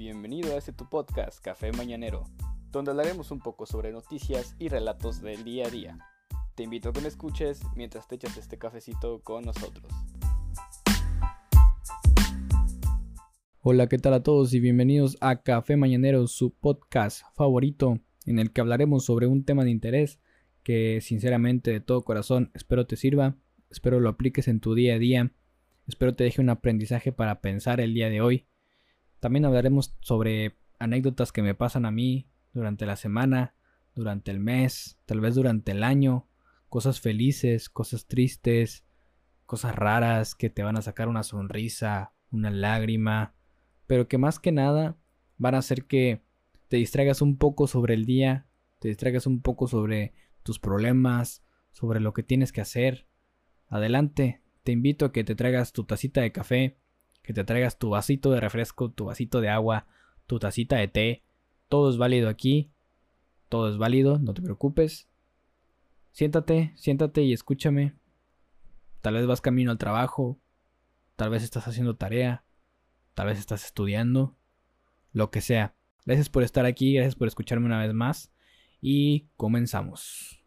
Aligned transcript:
Bienvenido 0.00 0.54
a 0.54 0.56
este 0.56 0.72
tu 0.72 0.88
podcast, 0.88 1.44
Café 1.44 1.72
Mañanero, 1.72 2.24
donde 2.70 2.90
hablaremos 2.90 3.30
un 3.32 3.38
poco 3.38 3.66
sobre 3.66 3.92
noticias 3.92 4.56
y 4.58 4.70
relatos 4.70 5.20
del 5.20 5.44
día 5.44 5.66
a 5.66 5.70
día. 5.70 5.98
Te 6.54 6.62
invito 6.62 6.88
a 6.88 6.92
que 6.94 7.02
me 7.02 7.08
escuches 7.08 7.60
mientras 7.76 8.08
te 8.08 8.14
echas 8.14 8.38
este 8.38 8.56
cafecito 8.56 9.20
con 9.22 9.44
nosotros. 9.44 9.92
Hola, 13.60 13.88
¿qué 13.88 13.98
tal 13.98 14.14
a 14.14 14.22
todos 14.22 14.54
y 14.54 14.60
bienvenidos 14.60 15.18
a 15.20 15.42
Café 15.42 15.76
Mañanero, 15.76 16.26
su 16.28 16.54
podcast 16.54 17.24
favorito, 17.34 18.00
en 18.24 18.38
el 18.38 18.52
que 18.54 18.62
hablaremos 18.62 19.04
sobre 19.04 19.26
un 19.26 19.44
tema 19.44 19.64
de 19.64 19.70
interés 19.70 20.18
que 20.62 21.02
sinceramente 21.02 21.72
de 21.72 21.80
todo 21.80 22.04
corazón 22.04 22.50
espero 22.54 22.86
te 22.86 22.96
sirva, 22.96 23.36
espero 23.68 24.00
lo 24.00 24.08
apliques 24.08 24.48
en 24.48 24.60
tu 24.60 24.74
día 24.74 24.94
a 24.94 24.98
día, 24.98 25.30
espero 25.86 26.14
te 26.14 26.24
deje 26.24 26.40
un 26.40 26.48
aprendizaje 26.48 27.12
para 27.12 27.42
pensar 27.42 27.82
el 27.82 27.92
día 27.92 28.08
de 28.08 28.22
hoy 28.22 28.46
también 29.20 29.44
hablaremos 29.44 29.96
sobre 30.00 30.56
anécdotas 30.78 31.30
que 31.30 31.42
me 31.42 31.54
pasan 31.54 31.84
a 31.84 31.90
mí 31.90 32.26
durante 32.52 32.86
la 32.86 32.96
semana, 32.96 33.54
durante 33.94 34.30
el 34.30 34.40
mes, 34.40 34.98
tal 35.06 35.20
vez 35.20 35.34
durante 35.34 35.72
el 35.72 35.84
año, 35.84 36.26
cosas 36.68 37.00
felices, 37.00 37.68
cosas 37.68 38.06
tristes, 38.06 38.84
cosas 39.46 39.74
raras 39.74 40.34
que 40.34 40.50
te 40.50 40.62
van 40.62 40.76
a 40.76 40.82
sacar 40.82 41.08
una 41.08 41.22
sonrisa, 41.22 42.12
una 42.30 42.50
lágrima, 42.50 43.34
pero 43.86 44.08
que 44.08 44.18
más 44.18 44.38
que 44.38 44.52
nada 44.52 44.96
van 45.36 45.54
a 45.54 45.58
hacer 45.58 45.86
que 45.86 46.22
te 46.68 46.76
distraigas 46.76 47.22
un 47.22 47.36
poco 47.36 47.66
sobre 47.66 47.94
el 47.94 48.06
día, 48.06 48.46
te 48.78 48.88
distraigas 48.88 49.26
un 49.26 49.42
poco 49.42 49.66
sobre 49.66 50.14
tus 50.42 50.58
problemas, 50.58 51.44
sobre 51.72 52.00
lo 52.00 52.14
que 52.14 52.22
tienes 52.22 52.52
que 52.52 52.60
hacer. 52.60 53.06
Adelante, 53.68 54.40
te 54.62 54.72
invito 54.72 55.04
a 55.04 55.12
que 55.12 55.24
te 55.24 55.34
traigas 55.34 55.72
tu 55.72 55.84
tacita 55.84 56.20
de 56.20 56.32
café, 56.32 56.78
que 57.22 57.32
te 57.32 57.44
traigas 57.44 57.78
tu 57.78 57.90
vasito 57.90 58.30
de 58.30 58.40
refresco, 58.40 58.90
tu 58.90 59.06
vasito 59.06 59.40
de 59.40 59.48
agua, 59.48 59.86
tu 60.26 60.38
tacita 60.38 60.76
de 60.76 60.88
té. 60.88 61.22
Todo 61.68 61.90
es 61.90 61.96
válido 61.96 62.28
aquí. 62.28 62.70
Todo 63.48 63.68
es 63.68 63.78
válido, 63.78 64.18
no 64.18 64.32
te 64.32 64.42
preocupes. 64.42 65.08
Siéntate, 66.12 66.72
siéntate 66.76 67.22
y 67.22 67.32
escúchame. 67.32 67.94
Tal 69.00 69.14
vez 69.14 69.26
vas 69.26 69.40
camino 69.40 69.70
al 69.70 69.78
trabajo, 69.78 70.38
tal 71.16 71.30
vez 71.30 71.42
estás 71.42 71.66
haciendo 71.66 71.96
tarea, 71.96 72.44
tal 73.14 73.26
vez 73.26 73.38
estás 73.38 73.64
estudiando, 73.64 74.36
lo 75.12 75.30
que 75.30 75.40
sea. 75.40 75.74
Gracias 76.04 76.28
por 76.28 76.42
estar 76.42 76.66
aquí, 76.66 76.94
gracias 76.94 77.14
por 77.14 77.28
escucharme 77.28 77.66
una 77.66 77.80
vez 77.80 77.94
más 77.94 78.30
y 78.80 79.28
comenzamos. 79.36 80.39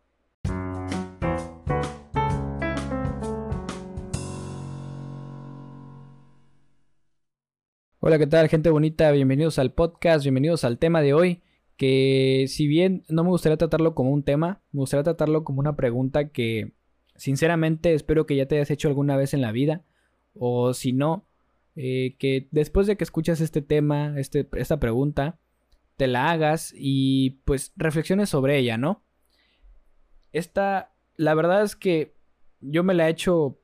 Hola, 8.05 8.19
¿qué 8.19 8.27
tal 8.27 8.49
gente 8.49 8.69
bonita? 8.69 9.09
Bienvenidos 9.11 9.57
al 9.59 9.71
podcast, 9.71 10.25
bienvenidos 10.25 10.65
al 10.65 10.77
tema 10.77 11.01
de 11.01 11.13
hoy, 11.13 11.41
que 11.77 12.47
si 12.49 12.67
bien 12.67 13.05
no 13.07 13.23
me 13.23 13.29
gustaría 13.29 13.55
tratarlo 13.55 13.95
como 13.95 14.11
un 14.11 14.23
tema, 14.23 14.61
me 14.73 14.81
gustaría 14.81 15.05
tratarlo 15.05 15.45
como 15.45 15.61
una 15.61 15.77
pregunta 15.77 16.27
que 16.27 16.73
sinceramente 17.15 17.93
espero 17.93 18.25
que 18.25 18.35
ya 18.35 18.45
te 18.45 18.55
hayas 18.55 18.71
hecho 18.71 18.89
alguna 18.89 19.15
vez 19.15 19.33
en 19.33 19.39
la 19.39 19.53
vida, 19.53 19.85
o 20.33 20.73
si 20.73 20.91
no, 20.91 21.25
eh, 21.77 22.17
que 22.19 22.49
después 22.51 22.87
de 22.87 22.97
que 22.97 23.05
escuchas 23.05 23.39
este 23.39 23.61
tema, 23.61 24.19
este, 24.19 24.49
esta 24.57 24.81
pregunta, 24.81 25.39
te 25.95 26.07
la 26.07 26.29
hagas 26.29 26.73
y 26.75 27.39
pues 27.45 27.71
reflexiones 27.77 28.27
sobre 28.27 28.57
ella, 28.57 28.77
¿no? 28.77 29.01
Esta, 30.33 30.93
la 31.15 31.35
verdad 31.35 31.63
es 31.63 31.77
que 31.77 32.17
yo 32.59 32.83
me 32.83 32.95
la 32.95 33.07
he 33.07 33.11
hecho 33.11 33.61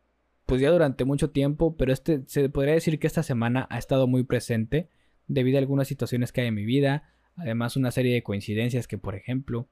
pues 0.50 0.64
ya 0.64 0.72
durante 0.72 1.06
mucho 1.06 1.30
tiempo, 1.30 1.78
pero 1.78 1.94
este 1.94 2.24
se 2.26 2.50
podría 2.50 2.74
decir 2.74 2.98
que 2.98 3.06
esta 3.06 3.22
semana 3.22 3.68
ha 3.70 3.78
estado 3.78 4.08
muy 4.08 4.24
presente 4.24 4.90
debido 5.28 5.60
a 5.60 5.62
algunas 5.62 5.88
situaciones 5.88 6.32
que 6.32 6.42
hay 6.42 6.48
en 6.48 6.56
mi 6.56 6.66
vida, 6.66 7.14
además 7.36 7.78
una 7.78 7.92
serie 7.92 8.16
de 8.16 8.24
coincidencias 8.24 8.88
que 8.88 8.98
por 8.98 9.14
ejemplo, 9.14 9.70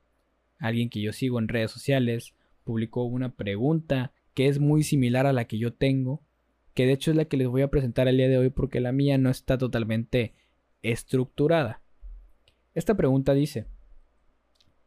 alguien 0.59 0.91
que 0.91 1.01
yo 1.01 1.13
sigo 1.13 1.39
en 1.39 1.47
redes 1.47 1.71
sociales 1.71 2.35
publicó 2.63 3.05
una 3.05 3.33
pregunta 3.33 4.13
que 4.35 4.49
es 4.49 4.59
muy 4.59 4.83
similar 4.83 5.25
a 5.25 5.33
la 5.33 5.45
que 5.45 5.57
yo 5.57 5.73
tengo, 5.73 6.21
que 6.75 6.85
de 6.85 6.91
hecho 6.91 7.09
es 7.09 7.17
la 7.17 7.25
que 7.25 7.37
les 7.37 7.47
voy 7.47 7.63
a 7.63 7.71
presentar 7.71 8.07
el 8.07 8.17
día 8.17 8.29
de 8.29 8.37
hoy 8.37 8.51
porque 8.51 8.79
la 8.79 8.91
mía 8.91 9.17
no 9.17 9.31
está 9.31 9.57
totalmente 9.57 10.35
estructurada. 10.83 11.81
Esta 12.75 12.95
pregunta 12.95 13.33
dice, 13.33 13.65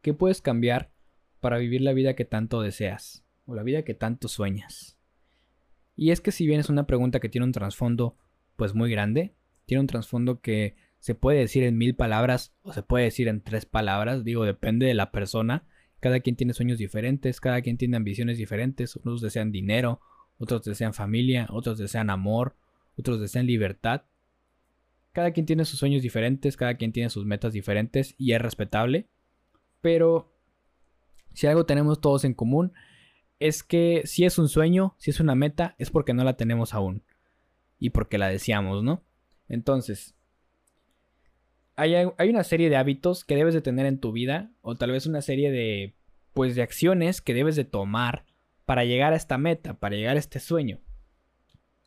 ¿qué 0.02 0.14
puedes 0.14 0.40
cambiar 0.40 0.92
para 1.40 1.58
vivir 1.58 1.80
la 1.80 1.94
vida 1.94 2.14
que 2.14 2.24
tanto 2.24 2.62
deseas 2.62 3.24
o 3.44 3.56
la 3.56 3.64
vida 3.64 3.82
que 3.82 3.94
tanto 3.94 4.28
sueñas? 4.28 4.99
Y 6.00 6.12
es 6.12 6.22
que 6.22 6.32
si 6.32 6.46
bien 6.46 6.60
es 6.60 6.70
una 6.70 6.86
pregunta 6.86 7.20
que 7.20 7.28
tiene 7.28 7.44
un 7.44 7.52
trasfondo 7.52 8.16
pues 8.56 8.74
muy 8.74 8.90
grande, 8.90 9.34
tiene 9.66 9.82
un 9.82 9.86
trasfondo 9.86 10.40
que 10.40 10.74
se 10.98 11.14
puede 11.14 11.40
decir 11.40 11.62
en 11.62 11.76
mil 11.76 11.94
palabras 11.94 12.54
o 12.62 12.72
se 12.72 12.82
puede 12.82 13.04
decir 13.04 13.28
en 13.28 13.42
tres 13.42 13.66
palabras, 13.66 14.24
digo, 14.24 14.46
depende 14.46 14.86
de 14.86 14.94
la 14.94 15.12
persona, 15.12 15.66
cada 16.00 16.20
quien 16.20 16.36
tiene 16.36 16.54
sueños 16.54 16.78
diferentes, 16.78 17.38
cada 17.38 17.60
quien 17.60 17.76
tiene 17.76 17.98
ambiciones 17.98 18.38
diferentes, 18.38 18.96
unos 18.96 19.20
desean 19.20 19.52
dinero, 19.52 20.00
otros 20.38 20.62
desean 20.62 20.94
familia, 20.94 21.46
otros 21.50 21.76
desean 21.76 22.08
amor, 22.08 22.56
otros 22.96 23.20
desean 23.20 23.44
libertad. 23.44 24.04
Cada 25.12 25.32
quien 25.32 25.44
tiene 25.44 25.66
sus 25.66 25.80
sueños 25.80 26.00
diferentes, 26.00 26.56
cada 26.56 26.78
quien 26.78 26.92
tiene 26.92 27.10
sus 27.10 27.26
metas 27.26 27.52
diferentes 27.52 28.14
y 28.16 28.32
es 28.32 28.40
respetable, 28.40 29.10
pero 29.82 30.32
si 31.34 31.46
algo 31.46 31.66
tenemos 31.66 32.00
todos 32.00 32.24
en 32.24 32.32
común 32.32 32.72
es 33.40 33.62
que 33.64 34.02
si 34.04 34.24
es 34.24 34.38
un 34.38 34.48
sueño, 34.48 34.94
si 34.98 35.10
es 35.10 35.18
una 35.18 35.34
meta, 35.34 35.74
es 35.78 35.90
porque 35.90 36.12
no 36.12 36.22
la 36.22 36.36
tenemos 36.36 36.74
aún. 36.74 37.02
Y 37.78 37.90
porque 37.90 38.18
la 38.18 38.28
deseamos, 38.28 38.84
¿no? 38.84 39.02
Entonces, 39.48 40.14
hay, 41.74 41.94
hay, 41.94 42.28
una 42.28 42.44
serie 42.44 42.68
de 42.68 42.76
hábitos 42.76 43.24
que 43.24 43.34
debes 43.34 43.54
de 43.54 43.62
tener 43.62 43.86
en 43.86 43.98
tu 43.98 44.12
vida, 44.12 44.52
o 44.60 44.76
tal 44.76 44.92
vez 44.92 45.06
una 45.06 45.22
serie 45.22 45.50
de, 45.50 45.94
pues, 46.34 46.54
de 46.54 46.62
acciones 46.62 47.22
que 47.22 47.32
debes 47.32 47.56
de 47.56 47.64
tomar 47.64 48.26
para 48.66 48.84
llegar 48.84 49.14
a 49.14 49.16
esta 49.16 49.38
meta, 49.38 49.80
para 49.80 49.96
llegar 49.96 50.16
a 50.16 50.20
este 50.20 50.38
sueño. 50.38 50.80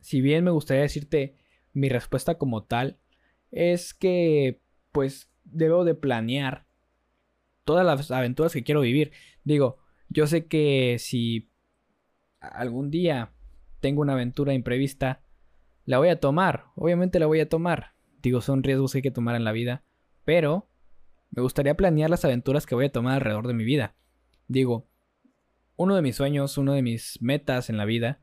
Si 0.01 0.19
bien 0.19 0.43
me 0.43 0.51
gustaría 0.51 0.81
decirte 0.81 1.35
mi 1.71 1.87
respuesta 1.87 2.39
como 2.39 2.63
tal, 2.63 2.97
es 3.51 3.93
que, 3.93 4.59
pues, 4.91 5.29
debo 5.43 5.85
de 5.85 5.93
planear 5.93 6.65
todas 7.63 7.85
las 7.85 8.09
aventuras 8.09 8.53
que 8.53 8.63
quiero 8.63 8.81
vivir. 8.81 9.11
Digo, 9.43 9.77
yo 10.13 10.27
sé 10.27 10.45
que 10.45 10.97
si 10.99 11.49
algún 12.39 12.91
día 12.91 13.33
tengo 13.79 14.01
una 14.01 14.13
aventura 14.13 14.53
imprevista, 14.53 15.21
la 15.85 15.97
voy 15.97 16.09
a 16.09 16.19
tomar, 16.19 16.65
obviamente 16.75 17.19
la 17.19 17.25
voy 17.25 17.39
a 17.39 17.49
tomar. 17.49 17.93
Digo, 18.21 18.39
son 18.39 18.63
riesgos 18.63 18.91
que 18.91 18.99
hay 18.99 19.01
que 19.01 19.11
tomar 19.11 19.35
en 19.35 19.43
la 19.43 19.51
vida, 19.51 19.83
pero 20.23 20.69
me 21.31 21.41
gustaría 21.41 21.75
planear 21.75 22.09
las 22.09 22.23
aventuras 22.23 22.65
que 22.65 22.75
voy 22.75 22.85
a 22.85 22.91
tomar 22.91 23.15
alrededor 23.15 23.47
de 23.47 23.55
mi 23.55 23.63
vida. 23.63 23.95
Digo, 24.47 24.87
uno 25.75 25.95
de 25.95 26.03
mis 26.03 26.15
sueños, 26.15 26.57
uno 26.57 26.73
de 26.73 26.83
mis 26.83 27.19
metas 27.21 27.69
en 27.69 27.77
la 27.77 27.85
vida 27.85 28.21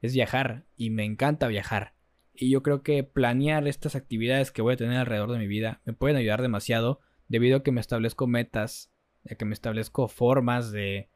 es 0.00 0.14
viajar 0.14 0.64
y 0.74 0.90
me 0.90 1.04
encanta 1.04 1.48
viajar. 1.48 1.94
Y 2.32 2.50
yo 2.50 2.62
creo 2.62 2.82
que 2.82 3.04
planear 3.04 3.68
estas 3.68 3.94
actividades 3.94 4.52
que 4.52 4.62
voy 4.62 4.74
a 4.74 4.78
tener 4.78 4.96
alrededor 4.96 5.30
de 5.32 5.38
mi 5.38 5.46
vida 5.46 5.82
me 5.84 5.92
pueden 5.92 6.16
ayudar 6.16 6.40
demasiado 6.40 7.00
debido 7.28 7.58
a 7.58 7.62
que 7.62 7.72
me 7.72 7.80
establezco 7.80 8.26
metas, 8.26 8.90
a 9.30 9.34
que 9.34 9.44
me 9.44 9.54
establezco 9.54 10.08
formas 10.08 10.72
de 10.72 11.10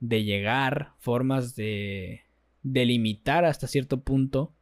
de 0.00 0.24
llegar, 0.24 0.94
formas 0.98 1.54
de 1.54 2.22
delimitar 2.62 3.44
hasta 3.44 3.66
cierto 3.66 4.00
punto 4.00 4.54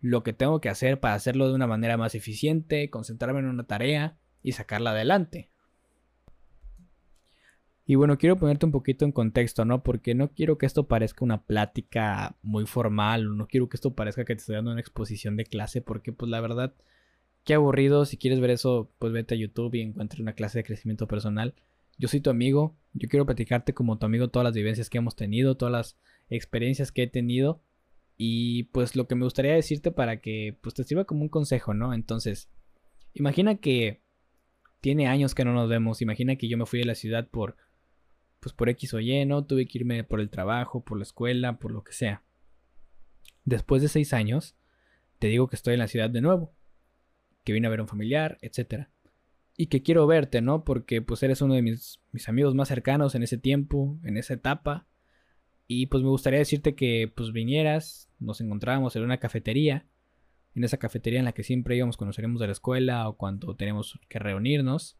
lo 0.00 0.22
que 0.22 0.32
tengo 0.32 0.60
que 0.60 0.68
hacer 0.68 0.98
para 0.98 1.14
hacerlo 1.14 1.48
de 1.48 1.54
una 1.54 1.66
manera 1.66 1.96
más 1.96 2.14
eficiente, 2.14 2.88
concentrarme 2.88 3.40
en 3.40 3.46
una 3.46 3.66
tarea 3.66 4.16
y 4.42 4.52
sacarla 4.52 4.92
adelante. 4.92 5.50
Y 7.84 7.96
bueno, 7.96 8.18
quiero 8.18 8.36
ponerte 8.36 8.66
un 8.66 8.72
poquito 8.72 9.04
en 9.04 9.10
contexto, 9.10 9.64
¿no? 9.64 9.82
Porque 9.82 10.14
no 10.14 10.30
quiero 10.30 10.58
que 10.58 10.66
esto 10.66 10.86
parezca 10.86 11.24
una 11.24 11.42
plática 11.42 12.36
muy 12.40 12.64
formal, 12.64 13.36
no 13.36 13.48
quiero 13.48 13.68
que 13.68 13.76
esto 13.76 13.94
parezca 13.94 14.24
que 14.24 14.34
te 14.36 14.40
estoy 14.40 14.54
dando 14.54 14.70
una 14.70 14.80
exposición 14.80 15.36
de 15.36 15.44
clase, 15.44 15.82
porque 15.82 16.12
pues 16.12 16.30
la 16.30 16.40
verdad, 16.40 16.72
qué 17.42 17.54
aburrido, 17.54 18.06
si 18.06 18.16
quieres 18.16 18.38
ver 18.38 18.50
eso, 18.50 18.92
pues 19.00 19.12
vete 19.12 19.34
a 19.34 19.38
YouTube 19.38 19.74
y 19.74 19.80
encuentre 19.80 20.22
una 20.22 20.34
clase 20.34 20.60
de 20.60 20.64
crecimiento 20.64 21.08
personal. 21.08 21.54
Yo 22.00 22.08
soy 22.08 22.22
tu 22.22 22.30
amigo, 22.30 22.78
yo 22.94 23.10
quiero 23.10 23.26
platicarte 23.26 23.74
como 23.74 23.98
tu 23.98 24.06
amigo 24.06 24.28
todas 24.28 24.44
las 24.44 24.54
vivencias 24.54 24.88
que 24.88 24.96
hemos 24.96 25.16
tenido, 25.16 25.58
todas 25.58 25.70
las 25.70 25.98
experiencias 26.30 26.92
que 26.92 27.02
he 27.02 27.06
tenido 27.06 27.62
y 28.16 28.62
pues 28.72 28.96
lo 28.96 29.06
que 29.06 29.16
me 29.16 29.24
gustaría 29.24 29.52
decirte 29.52 29.90
para 29.90 30.22
que 30.22 30.56
pues 30.62 30.74
te 30.74 30.82
sirva 30.82 31.04
como 31.04 31.20
un 31.20 31.28
consejo, 31.28 31.74
¿no? 31.74 31.92
Entonces, 31.92 32.48
imagina 33.12 33.56
que 33.56 34.00
tiene 34.80 35.08
años 35.08 35.34
que 35.34 35.44
no 35.44 35.52
nos 35.52 35.68
vemos, 35.68 36.00
imagina 36.00 36.36
que 36.36 36.48
yo 36.48 36.56
me 36.56 36.64
fui 36.64 36.78
de 36.78 36.86
la 36.86 36.94
ciudad 36.94 37.28
por 37.28 37.56
pues 38.40 38.54
por 38.54 38.70
X 38.70 38.94
o 38.94 39.00
Y, 39.00 39.26
¿no? 39.26 39.44
Tuve 39.44 39.66
que 39.66 39.76
irme 39.76 40.02
por 40.02 40.20
el 40.20 40.30
trabajo, 40.30 40.82
por 40.82 40.96
la 40.96 41.02
escuela, 41.02 41.58
por 41.58 41.70
lo 41.70 41.84
que 41.84 41.92
sea. 41.92 42.22
Después 43.44 43.82
de 43.82 43.88
seis 43.88 44.14
años, 44.14 44.56
te 45.18 45.26
digo 45.26 45.48
que 45.48 45.56
estoy 45.56 45.74
en 45.74 45.80
la 45.80 45.88
ciudad 45.88 46.08
de 46.08 46.22
nuevo, 46.22 46.54
que 47.44 47.52
vine 47.52 47.66
a 47.66 47.70
ver 47.70 47.80
a 47.80 47.82
un 47.82 47.88
familiar, 47.88 48.38
etcétera 48.40 48.88
y 49.60 49.66
que 49.66 49.82
quiero 49.82 50.06
verte, 50.06 50.40
¿no? 50.40 50.64
Porque 50.64 51.02
pues 51.02 51.22
eres 51.22 51.42
uno 51.42 51.52
de 51.52 51.60
mis, 51.60 52.00
amigos 52.26 52.54
más 52.54 52.68
cercanos 52.68 53.14
en 53.14 53.22
ese 53.22 53.36
tiempo, 53.36 53.98
en 54.04 54.16
esa 54.16 54.32
etapa. 54.32 54.86
Y 55.66 55.88
pues 55.88 56.02
me 56.02 56.08
gustaría 56.08 56.38
decirte 56.38 56.74
que 56.74 57.12
pues 57.14 57.30
vinieras, 57.30 58.08
nos 58.20 58.40
encontráramos 58.40 58.96
en 58.96 59.02
una 59.02 59.18
cafetería 59.18 59.86
en 60.54 60.64
esa 60.64 60.78
cafetería 60.78 61.18
en 61.18 61.26
la 61.26 61.32
que 61.32 61.42
siempre 61.42 61.76
íbamos 61.76 61.98
cuando 61.98 62.14
salíamos 62.14 62.40
de 62.40 62.46
la 62.46 62.54
escuela 62.54 63.06
o 63.06 63.18
cuando 63.18 63.54
tenemos 63.54 64.00
que 64.08 64.18
reunirnos. 64.18 64.96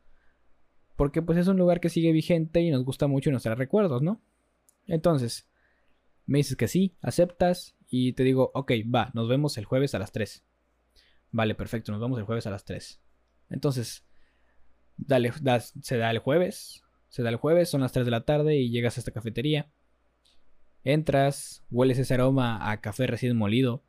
Porque 0.95 1.23
pues 1.23 1.39
es 1.39 1.49
un 1.49 1.57
lugar 1.57 1.81
que 1.81 1.89
sigue 1.89 2.13
vigente 2.13 2.61
y 2.61 2.71
nos 2.71 2.85
gusta 2.85 3.07
mucho 3.07 3.31
y 3.31 3.33
nos 3.33 3.43
trae 3.43 3.55
recuerdos, 3.55 4.03
¿no? 4.03 4.21
Entonces, 4.87 5.49
me 6.27 6.37
dices 6.37 6.59
que 6.59 6.69
sí, 6.69 6.99
aceptas 7.01 7.79
y 7.89 8.13
te 8.13 8.25
digo, 8.25 8.51
ok, 8.53 8.73
va, 8.95 9.11
nos 9.15 9.27
vemos 9.27 9.57
el 9.57 9.65
jueves 9.65 9.95
a 9.95 9.99
las 9.99 10.13
3. 10.13 10.45
Vale, 11.31 11.55
perfecto, 11.55 11.93
nos 11.93 12.01
vemos 12.03 12.19
el 12.19 12.27
jueves 12.27 12.47
a 12.47 12.51
las 12.51 12.67
3. 12.67 13.01
Entonces, 13.49 14.05
dale, 15.07 15.33
se 15.83 15.97
da 15.97 16.11
el 16.11 16.19
jueves, 16.19 16.83
se 17.09 17.23
da 17.23 17.31
el 17.31 17.37
jueves, 17.37 17.69
son 17.69 17.81
las 17.81 17.93
3 17.93 18.05
de 18.05 18.11
la 18.11 18.25
tarde 18.25 18.57
y 18.57 18.71
llegas 18.71 18.97
a 18.97 19.01
esta 19.01 19.13
cafetería. 19.13 19.71
Entras, 20.85 21.65
hueles 21.71 21.99
ese 21.99 22.15
aroma 22.15 22.71
a 22.71 22.81
café 22.81 23.07
recién 23.07 23.37
molido. 23.37 23.85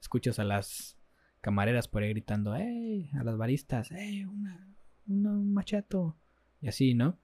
Escuchas 0.00 0.38
a 0.38 0.44
las 0.44 0.98
camareras 1.40 1.88
por 1.88 2.02
ahí 2.02 2.10
gritando, 2.10 2.54
¡Ey! 2.54 3.10
A 3.18 3.24
las 3.24 3.36
baristas, 3.36 3.90
¡Ey! 3.90 4.24
Una, 4.24 4.68
un 5.06 5.52
machato. 5.52 6.16
Y 6.60 6.68
así, 6.68 6.94
¿no? 6.94 7.18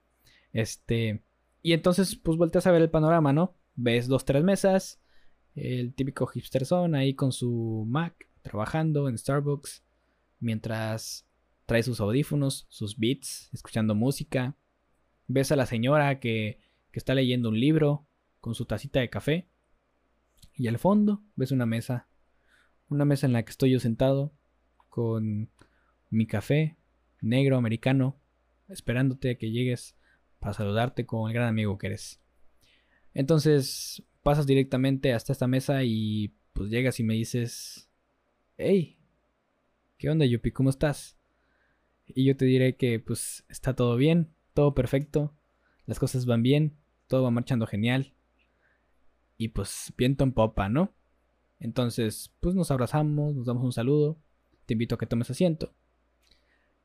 Este. 0.51 1.23
Y 1.61 1.73
entonces, 1.73 2.15
pues 2.15 2.37
volteas 2.37 2.67
a 2.67 2.71
ver 2.71 2.81
el 2.81 2.89
panorama, 2.89 3.33
¿no? 3.33 3.55
Ves 3.75 4.07
dos, 4.07 4.25
tres 4.25 4.43
mesas. 4.43 5.01
El 5.55 5.93
típico 5.93 6.27
hipster 6.27 6.65
son 6.65 6.95
ahí 6.95 7.15
con 7.15 7.31
su 7.31 7.85
Mac, 7.87 8.29
trabajando 8.41 9.09
en 9.09 9.17
Starbucks. 9.17 9.83
Mientras 10.39 11.28
trae 11.69 11.83
sus 11.83 12.01
audífonos, 12.01 12.65
sus 12.67 12.97
beats, 12.97 13.47
escuchando 13.53 13.93
música. 13.93 14.55
Ves 15.27 15.51
a 15.51 15.55
la 15.55 15.67
señora 15.67 16.19
que, 16.19 16.59
que 16.91 16.97
está 16.97 17.13
leyendo 17.13 17.49
un 17.49 17.59
libro 17.59 18.07
con 18.41 18.55
su 18.55 18.65
tacita 18.65 18.99
de 18.99 19.11
café. 19.11 19.47
Y 20.55 20.67
al 20.67 20.79
fondo 20.79 21.21
ves 21.35 21.51
una 21.51 21.67
mesa. 21.67 22.07
Una 22.89 23.05
mesa 23.05 23.27
en 23.27 23.33
la 23.33 23.43
que 23.43 23.51
estoy 23.51 23.69
yo 23.69 23.79
sentado 23.79 24.33
con 24.89 25.51
mi 26.09 26.25
café 26.25 26.75
negro 27.21 27.55
americano, 27.55 28.19
esperándote 28.67 29.29
a 29.29 29.37
que 29.37 29.51
llegues 29.51 29.95
para 30.39 30.55
saludarte 30.55 31.05
con 31.05 31.29
el 31.29 31.35
gran 31.35 31.49
amigo 31.49 31.77
que 31.77 31.85
eres. 31.85 32.19
Entonces 33.13 34.01
pasas 34.23 34.47
directamente 34.47 35.13
hasta 35.13 35.33
esta 35.33 35.45
mesa 35.45 35.83
y 35.83 36.33
pues 36.53 36.71
llegas 36.71 36.99
y 36.99 37.03
me 37.03 37.13
dices, 37.13 37.91
hey, 38.57 38.97
¿qué 39.99 40.09
onda 40.09 40.25
Yupi? 40.25 40.49
¿Cómo 40.49 40.71
estás? 40.71 41.18
Y 42.15 42.25
yo 42.25 42.35
te 42.35 42.45
diré 42.45 42.75
que 42.75 42.99
pues 42.99 43.45
está 43.49 43.75
todo 43.75 43.95
bien, 43.95 44.33
todo 44.53 44.73
perfecto, 44.73 45.33
las 45.85 45.99
cosas 45.99 46.25
van 46.25 46.43
bien, 46.43 46.77
todo 47.07 47.23
va 47.23 47.31
marchando 47.31 47.65
genial 47.67 48.13
y 49.37 49.49
pues 49.49 49.93
viento 49.97 50.23
en 50.23 50.33
popa, 50.33 50.69
¿no? 50.69 50.93
Entonces, 51.59 52.33
pues 52.39 52.55
nos 52.55 52.71
abrazamos, 52.71 53.35
nos 53.35 53.45
damos 53.45 53.63
un 53.63 53.71
saludo, 53.71 54.17
te 54.65 54.73
invito 54.73 54.95
a 54.95 54.97
que 54.97 55.05
tomes 55.05 55.29
asiento 55.29 55.73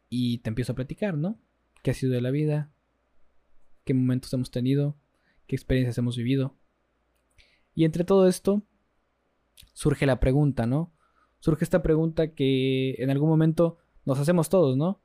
y 0.09 0.39
te 0.39 0.49
empiezo 0.49 0.73
a 0.73 0.77
platicar, 0.77 1.17
¿no? 1.17 1.39
¿Qué 1.83 1.91
ha 1.91 1.95
sido 1.95 2.13
de 2.13 2.21
la 2.21 2.31
vida? 2.31 2.73
¿Qué 3.85 3.93
momentos 3.93 4.33
hemos 4.33 4.51
tenido? 4.51 4.97
¿Qué 5.47 5.57
experiencias 5.57 5.99
hemos 5.99 6.17
vivido? 6.17 6.57
Y 7.75 7.85
entre 7.85 8.05
todo 8.05 8.29
esto 8.29 8.63
surge 9.73 10.07
la 10.07 10.21
pregunta, 10.21 10.67
¿no? 10.67 10.93
Surge 11.41 11.65
esta 11.65 11.83
pregunta 11.83 12.35
que 12.35 12.95
en 12.99 13.11
algún 13.11 13.29
momento 13.29 13.79
nos 14.05 14.19
hacemos 14.19 14.49
todos, 14.49 14.77
¿no? 14.77 15.03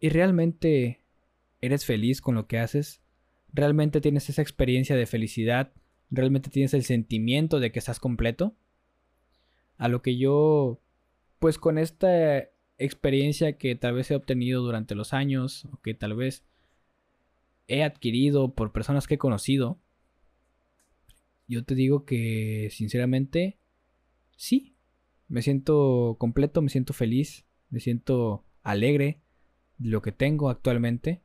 ¿Y 0.00 0.10
realmente 0.10 1.00
eres 1.60 1.84
feliz 1.84 2.20
con 2.20 2.34
lo 2.34 2.46
que 2.46 2.58
haces? 2.58 3.02
¿Realmente 3.52 4.00
tienes 4.00 4.28
esa 4.28 4.42
experiencia 4.42 4.96
de 4.96 5.06
felicidad 5.06 5.72
¿Realmente 6.10 6.48
tienes 6.50 6.72
el 6.74 6.84
sentimiento 6.84 7.60
de 7.60 7.70
que 7.70 7.78
estás 7.78 8.00
completo? 8.00 8.56
A 9.76 9.88
lo 9.88 10.00
que 10.00 10.16
yo, 10.16 10.80
pues 11.38 11.58
con 11.58 11.78
esta 11.78 12.48
experiencia 12.78 13.58
que 13.58 13.74
tal 13.74 13.94
vez 13.94 14.10
he 14.10 14.14
obtenido 14.14 14.62
durante 14.62 14.94
los 14.94 15.12
años, 15.12 15.66
o 15.66 15.80
que 15.82 15.94
tal 15.94 16.14
vez 16.14 16.44
he 17.66 17.82
adquirido 17.84 18.54
por 18.54 18.72
personas 18.72 19.06
que 19.06 19.14
he 19.14 19.18
conocido, 19.18 19.78
yo 21.46 21.64
te 21.64 21.74
digo 21.74 22.04
que 22.04 22.68
sinceramente, 22.70 23.58
sí, 24.36 24.74
me 25.28 25.42
siento 25.42 26.16
completo, 26.18 26.62
me 26.62 26.70
siento 26.70 26.94
feliz, 26.94 27.44
me 27.68 27.80
siento 27.80 28.44
alegre 28.62 29.20
lo 29.78 30.02
que 30.02 30.12
tengo 30.12 30.50
actualmente. 30.50 31.22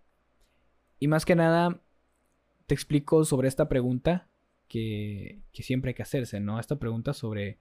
Y 1.00 1.07
más 1.07 1.25
que 1.25 1.35
nada, 1.35 1.81
te 2.67 2.75
explico 2.75 3.25
sobre 3.25 3.47
esta 3.47 3.67
pregunta 3.67 4.29
que, 4.67 5.41
siempre 5.53 5.89
hay 5.89 5.95
que 5.95 6.03
hacerse, 6.03 6.39
¿no? 6.39 6.59
Esta 6.59 6.79
pregunta 6.79 7.13
sobre 7.13 7.59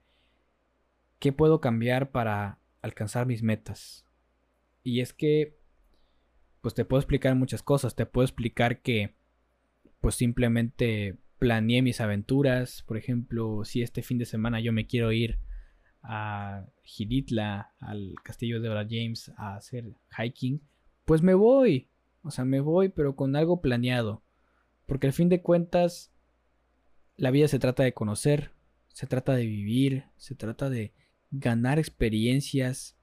qué 1.19 1.31
puedo 1.31 1.61
cambiar 1.61 2.11
para 2.11 2.59
alcanzar 2.81 3.25
mis 3.25 3.43
metas. 3.43 4.05
Y 4.83 5.01
es 5.01 5.13
que, 5.13 5.57
pues 6.61 6.73
te 6.73 6.85
puedo 6.85 6.99
explicar 6.99 7.35
muchas 7.35 7.63
cosas. 7.63 7.95
Te 7.95 8.05
puedo 8.05 8.25
explicar 8.25 8.81
que, 8.81 9.15
pues 9.99 10.15
simplemente 10.15 11.17
planeé 11.39 11.81
mis 11.81 12.01
aventuras. 12.01 12.83
Por 12.83 12.97
ejemplo, 12.97 13.65
si 13.65 13.81
este 13.81 14.01
fin 14.01 14.17
de 14.17 14.25
semana 14.25 14.59
yo 14.59 14.71
me 14.73 14.87
quiero 14.87 15.11
ir 15.11 15.39
a 16.01 16.65
Giritla, 16.83 17.73
al 17.79 18.15
castillo 18.23 18.61
de 18.61 18.69
Ora 18.69 18.85
James, 18.89 19.31
a 19.37 19.55
hacer 19.55 19.85
hiking, 20.17 20.61
pues 21.05 21.21
me 21.21 21.33
voy. 21.33 21.89
O 22.23 22.31
sea, 22.31 22.45
me 22.45 22.61
voy, 22.61 22.89
pero 22.89 23.15
con 23.15 23.35
algo 23.35 23.61
planeado. 23.61 24.23
Porque 24.85 25.07
al 25.07 25.13
fin 25.13 25.29
de 25.29 25.41
cuentas, 25.41 26.11
la 27.15 27.31
vida 27.31 27.47
se 27.47 27.59
trata 27.59 27.83
de 27.83 27.93
conocer, 27.93 28.51
se 28.89 29.07
trata 29.07 29.35
de 29.35 29.45
vivir, 29.45 30.05
se 30.17 30.35
trata 30.35 30.69
de 30.69 30.93
ganar 31.31 31.79
experiencias, 31.79 32.97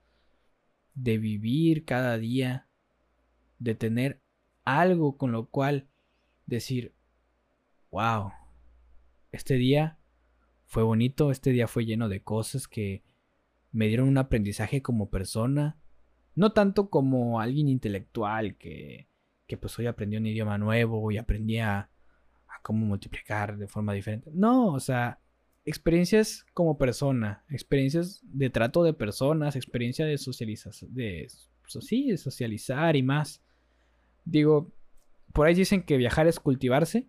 de 0.94 1.18
vivir 1.18 1.84
cada 1.84 2.16
día, 2.18 2.68
de 3.58 3.74
tener 3.74 4.22
algo 4.64 5.16
con 5.16 5.32
lo 5.32 5.46
cual 5.48 5.88
decir, 6.46 6.94
wow, 7.90 8.32
este 9.32 9.54
día 9.54 9.98
fue 10.66 10.82
bonito, 10.82 11.30
este 11.30 11.50
día 11.50 11.66
fue 11.66 11.84
lleno 11.84 12.08
de 12.08 12.22
cosas 12.22 12.68
que 12.68 13.02
me 13.72 13.88
dieron 13.88 14.08
un 14.08 14.18
aprendizaje 14.18 14.82
como 14.82 15.10
persona, 15.10 15.78
no 16.34 16.52
tanto 16.52 16.90
como 16.90 17.40
alguien 17.40 17.68
intelectual 17.68 18.56
que, 18.56 19.08
que 19.46 19.56
pues 19.56 19.76
hoy 19.78 19.86
aprendió 19.86 20.20
un 20.20 20.26
idioma 20.26 20.58
nuevo 20.58 21.10
y 21.10 21.18
aprendí 21.18 21.58
a, 21.58 21.90
cómo 22.62 22.86
multiplicar 22.86 23.56
de 23.56 23.66
forma 23.66 23.92
diferente. 23.94 24.30
No, 24.32 24.74
o 24.74 24.80
sea, 24.80 25.18
experiencias 25.64 26.44
como 26.52 26.78
persona, 26.78 27.42
experiencias 27.48 28.20
de 28.22 28.50
trato 28.50 28.84
de 28.84 28.92
personas, 28.92 29.56
experiencia 29.56 30.04
de 30.04 30.18
socialización, 30.18 30.94
de, 30.94 31.26
sí, 31.66 32.10
de 32.10 32.18
socializar 32.18 32.96
y 32.96 33.02
más. 33.02 33.42
Digo, 34.24 34.72
por 35.32 35.46
ahí 35.46 35.54
dicen 35.54 35.82
que 35.82 35.96
viajar 35.96 36.26
es 36.26 36.38
cultivarse. 36.38 37.08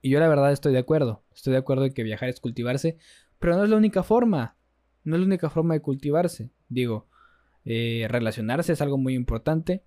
Y 0.00 0.10
yo 0.10 0.18
la 0.18 0.28
verdad 0.28 0.50
estoy 0.50 0.72
de 0.72 0.78
acuerdo. 0.78 1.24
Estoy 1.32 1.52
de 1.52 1.58
acuerdo 1.58 1.84
en 1.84 1.92
que 1.92 2.02
viajar 2.02 2.28
es 2.28 2.40
cultivarse. 2.40 2.96
Pero 3.38 3.56
no 3.56 3.64
es 3.64 3.70
la 3.70 3.76
única 3.76 4.02
forma. 4.02 4.56
No 5.04 5.14
es 5.14 5.20
la 5.20 5.26
única 5.26 5.50
forma 5.50 5.74
de 5.74 5.82
cultivarse. 5.82 6.50
Digo, 6.68 7.06
eh, 7.64 8.06
relacionarse 8.08 8.72
es 8.72 8.80
algo 8.80 8.98
muy 8.98 9.14
importante. 9.14 9.84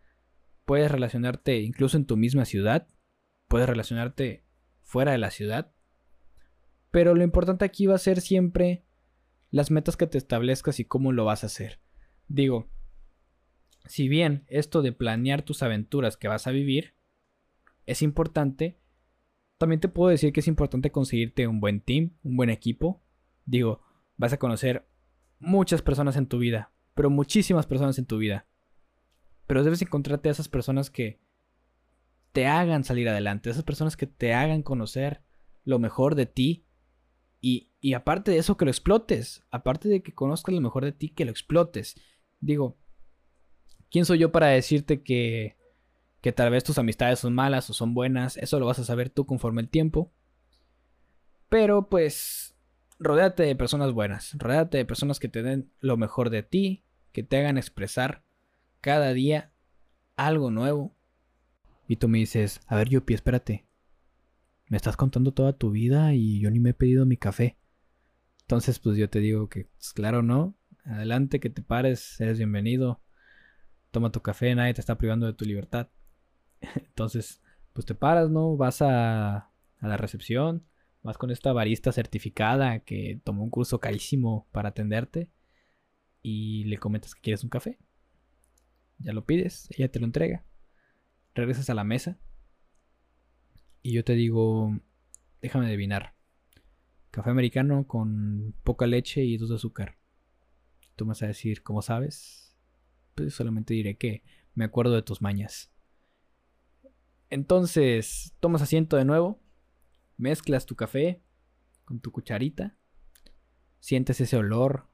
Puedes 0.65 0.91
relacionarte 0.91 1.62
incluso 1.62 1.98
en 1.98 2.05
tu 2.05 2.17
misma 2.17 2.46
ciudad 2.46 2.88
puedes 3.48 3.70
relacionarte 3.70 4.44
fuera 4.82 5.12
de 5.12 5.17
la 5.17 5.32
ciudad. 5.32 5.72
Pero 6.91 7.15
lo 7.15 7.24
importante 7.24 7.65
aquí 7.65 7.86
va 7.86 7.96
a 7.96 8.00
ser 8.00 8.22
siempre 8.22 8.84
las 9.51 9.72
metas 9.72 9.98
que 9.98 10.08
te 10.08 10.17
establezcas 10.17 10.79
y 10.79 10.86
cómo 10.86 11.12
lo 11.12 11.25
vas 11.25 11.44
a 11.44 11.48
hacer. 11.48 11.79
Digo, 12.27 12.70
si 13.86 14.08
bien 14.08 14.46
esto 14.48 14.82
de 14.82 14.91
planear 14.91 15.44
tus 15.44 15.63
aventuras 15.63 16.17
que 16.17 16.27
vas 16.27 16.48
a 16.48 16.51
vivir 16.51 16.96
es 17.86 18.01
importante, 18.01 18.79
también 19.58 19.79
te 19.79 19.88
puedo 19.88 20.10
decir 20.10 20.34
que 20.34 20.39
es 20.39 20.48
importante 20.48 20.91
conseguirte 20.91 21.48
un 21.48 21.60
buen 21.60 21.82
team, 21.82 22.17
un 22.24 22.36
buen 22.36 22.50
equipo. 22.50 23.03
Digo, 23.46 23.84
vas 24.17 24.34
a 24.34 24.38
conocer 24.38 24.88
muchas 25.39 25.82
personas 25.82 26.15
en 26.15 26.27
tu 26.27 26.39
vida, 26.39 26.72
pero 26.96 27.10
muchísimas 27.10 27.68
personas 27.68 28.00
en 28.00 28.06
tu 28.06 28.18
vida. 28.18 28.48
Pero 29.46 29.64
debes 29.64 29.82
encontrarte 29.82 30.30
a 30.30 30.32
esas 30.32 30.48
personas 30.48 30.90
que 30.90 31.20
te 32.32 32.48
hagan 32.48 32.84
salir 32.84 33.08
adelante, 33.08 33.50
esas 33.50 33.64
personas 33.64 33.96
que 33.96 34.08
te 34.08 34.34
hagan 34.34 34.64
conocer 34.64 35.22
lo 35.64 35.78
mejor 35.78 36.16
de 36.16 36.25
ti. 36.25 36.66
Y, 37.42 37.74
y 37.80 37.94
aparte 37.94 38.32
de 38.32 38.38
eso, 38.38 38.58
que 38.58 38.66
lo 38.66 38.72
explotes. 38.72 39.44
Aparte 39.52 39.88
de 39.90 40.02
que 40.02 40.14
conozcas 40.14 40.56
lo 40.56 40.62
mejor 40.62 40.86
de 40.86 40.94
ti, 40.94 41.10
que 41.10 41.25
lo 41.25 41.32
explotes. 41.32 41.96
Digo, 42.40 42.78
¿quién 43.92 44.06
soy 44.06 44.18
yo 44.18 44.32
para 44.32 44.48
decirte 44.48 45.04
que, 45.04 45.58
que 46.22 46.32
tal 46.32 46.50
vez 46.50 46.64
tus 46.64 46.78
amistades 46.78 47.20
son 47.20 47.36
malas 47.36 47.70
o 47.70 47.74
son 47.74 47.94
buenas? 47.94 48.38
Eso 48.38 48.60
lo 48.60 48.66
vas 48.66 48.80
a 48.80 48.86
saber 48.86 49.10
tú 49.10 49.25
conforme 49.25 49.62
el 49.62 49.70
tiempo. 49.70 50.12
Pero 51.50 51.90
pues, 51.90 52.56
rodéate 53.00 53.44
de 53.44 53.56
personas 53.56 53.92
buenas. 53.92 54.36
Rodéate 54.38 54.78
de 54.78 54.86
personas 54.86 55.20
que 55.20 55.28
te 55.28 55.44
den 55.44 55.72
lo 55.80 55.98
mejor 55.98 56.30
de 56.30 56.44
ti, 56.44 56.85
que 57.15 57.24
te 57.24 57.38
hagan 57.38 57.57
expresar 57.57 58.25
cada 58.81 59.13
día 59.13 59.53
algo 60.17 60.51
nuevo, 60.51 60.93
y 61.88 61.95
tú 61.95 62.10
me 62.10 62.17
dices, 62.17 62.60
a 62.67 62.75
ver, 62.75 62.89
Yupi, 62.89 63.13
espérate. 63.13 63.65
Me 64.67 64.75
estás 64.75 64.98
contando 64.98 65.31
toda 65.31 65.53
tu 65.53 65.72
vida 65.72 66.13
y 66.13 66.41
yo 66.41 66.51
ni 66.51 66.60
me 66.60 66.72
he 66.72 66.74
pedido 66.74 67.05
mi 67.05 67.15
café. 67.15 67.57
Entonces, 68.41 68.79
pues 68.79 68.98
yo 68.98 69.10
te 69.10 69.19
digo 69.19 69.48
que, 69.48 69.69
pues, 69.77 69.93
claro, 69.93 70.24
no. 70.24 70.57
Adelante, 70.84 71.39
que 71.39 71.50
te 71.50 71.62
pares, 71.62 72.19
eres 72.19 72.38
bienvenido. 72.38 73.01
Toma 73.91 74.12
tu 74.12 74.22
café, 74.22 74.53
nadie 74.53 74.74
te 74.74 74.81
está 74.81 74.98
privando 74.98 75.25
de 75.25 75.34
tu 75.34 75.45
libertad. 75.45 75.88
Entonces, 76.75 77.41
pues 77.72 77.86
te 77.86 77.95
paras, 77.95 78.29
¿no? 78.29 78.57
Vas 78.57 78.81
a, 78.81 79.38
a 79.38 79.88
la 79.88 79.95
recepción, 79.95 80.65
vas 81.01 81.17
con 81.17 81.31
esta 81.31 81.53
barista 81.53 81.93
certificada 81.93 82.79
que 82.79 83.22
tomó 83.24 83.41
un 83.41 83.51
curso 83.51 83.79
carísimo 83.79 84.50
para 84.51 84.69
atenderte 84.69 85.29
y 86.27 86.63
le 86.63 86.79
comentas 86.79 87.13
que 87.13 87.22
quieres 87.22 87.44
un 87.44 87.51
café. 87.51 87.77
Ya 88.98 89.13
lo 89.13 89.27
pides, 89.27 89.67
ella 89.77 89.91
te 89.91 90.00
lo 90.00 90.08
entrega. 90.08 90.44
Regresas 91.36 91.70
a 91.70 91.75
la 91.75 91.84
mesa 91.84 92.17
y 93.84 93.94
yo 93.94 94.03
te 94.03 94.13
digo, 94.13 94.75
déjame 95.44 95.67
adivinar. 95.67 96.15
Café 97.12 97.29
americano 97.29 97.86
con 97.86 98.55
poca 98.63 98.88
leche 98.88 99.24
y 99.24 99.38
dos 99.38 99.50
de 99.50 99.55
azúcar. 99.58 100.00
Tú 100.96 101.05
me 101.05 101.10
vas 101.10 101.22
a 101.22 101.27
decir, 101.27 101.62
¿cómo 101.62 101.84
sabes? 101.84 102.58
Pues 103.13 103.36
solamente 103.36 103.75
diré 103.75 103.96
que 103.96 104.24
me 104.55 104.65
acuerdo 104.65 104.96
de 104.96 105.03
tus 105.03 105.22
mañas. 105.22 105.72
Entonces, 107.29 108.36
tomas 108.39 108.63
asiento 108.63 108.98
de 108.98 109.05
nuevo, 109.05 109.44
mezclas 110.17 110.65
tu 110.65 110.75
café 110.75 111.22
con 111.84 112.00
tu 112.00 112.12
cucharita, 112.12 112.75
sientes 113.79 114.20
ese 114.22 114.38
olor 114.38 114.89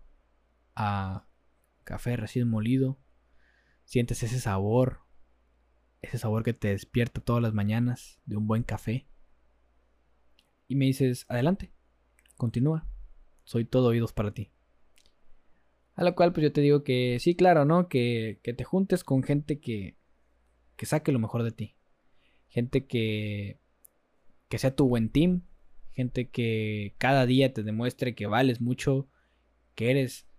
a 0.82 1.28
café 1.84 2.16
recién 2.16 2.50
molido, 2.50 2.98
sientes 3.86 4.24
ese 4.24 4.40
sabor, 4.40 5.02
ese 6.02 6.18
sabor 6.18 6.44
que 6.44 6.54
te 6.54 6.70
despierta 6.70 7.22
todas 7.22 7.42
las 7.42 7.54
mañanas 7.54 8.20
de 8.26 8.38
un 8.38 8.48
buen 8.48 8.64
café. 8.64 9.08
Y 10.68 10.76
me 10.76 10.86
dices, 10.86 11.26
adelante, 11.30 11.72
continúa, 12.36 12.88
soy 13.44 13.66
todo 13.66 13.90
oídos 13.90 14.14
para 14.14 14.34
ti. 14.34 14.52
A 15.94 16.04
lo 16.04 16.16
cual 16.16 16.34
pues 16.34 16.44
yo 16.44 16.52
te 16.52 16.62
digo 16.62 16.84
que 16.84 17.20
sí, 17.20 17.36
claro, 17.36 17.66
¿no? 17.66 17.88
Que, 17.88 18.40
que 18.44 18.54
te 18.54 18.64
juntes 18.64 19.04
con 19.04 19.22
gente 19.22 19.60
que, 19.60 19.98
que 20.78 20.86
saque 20.86 21.12
lo 21.12 21.20
mejor 21.20 21.44
de 21.44 21.52
ti. 21.52 21.76
Gente 22.48 22.88
que, 22.88 23.60
que 24.48 24.58
sea 24.58 24.76
tu 24.76 24.88
buen 24.88 25.10
team. 25.10 25.44
Gente 25.92 26.30
que 26.30 26.96
cada 26.98 27.26
día 27.26 27.54
te 27.54 27.64
demuestre 27.64 28.16
que 28.16 28.26
vales 28.26 28.62
mucho, 28.62 29.10
que 29.76 29.92
eres 29.92 30.31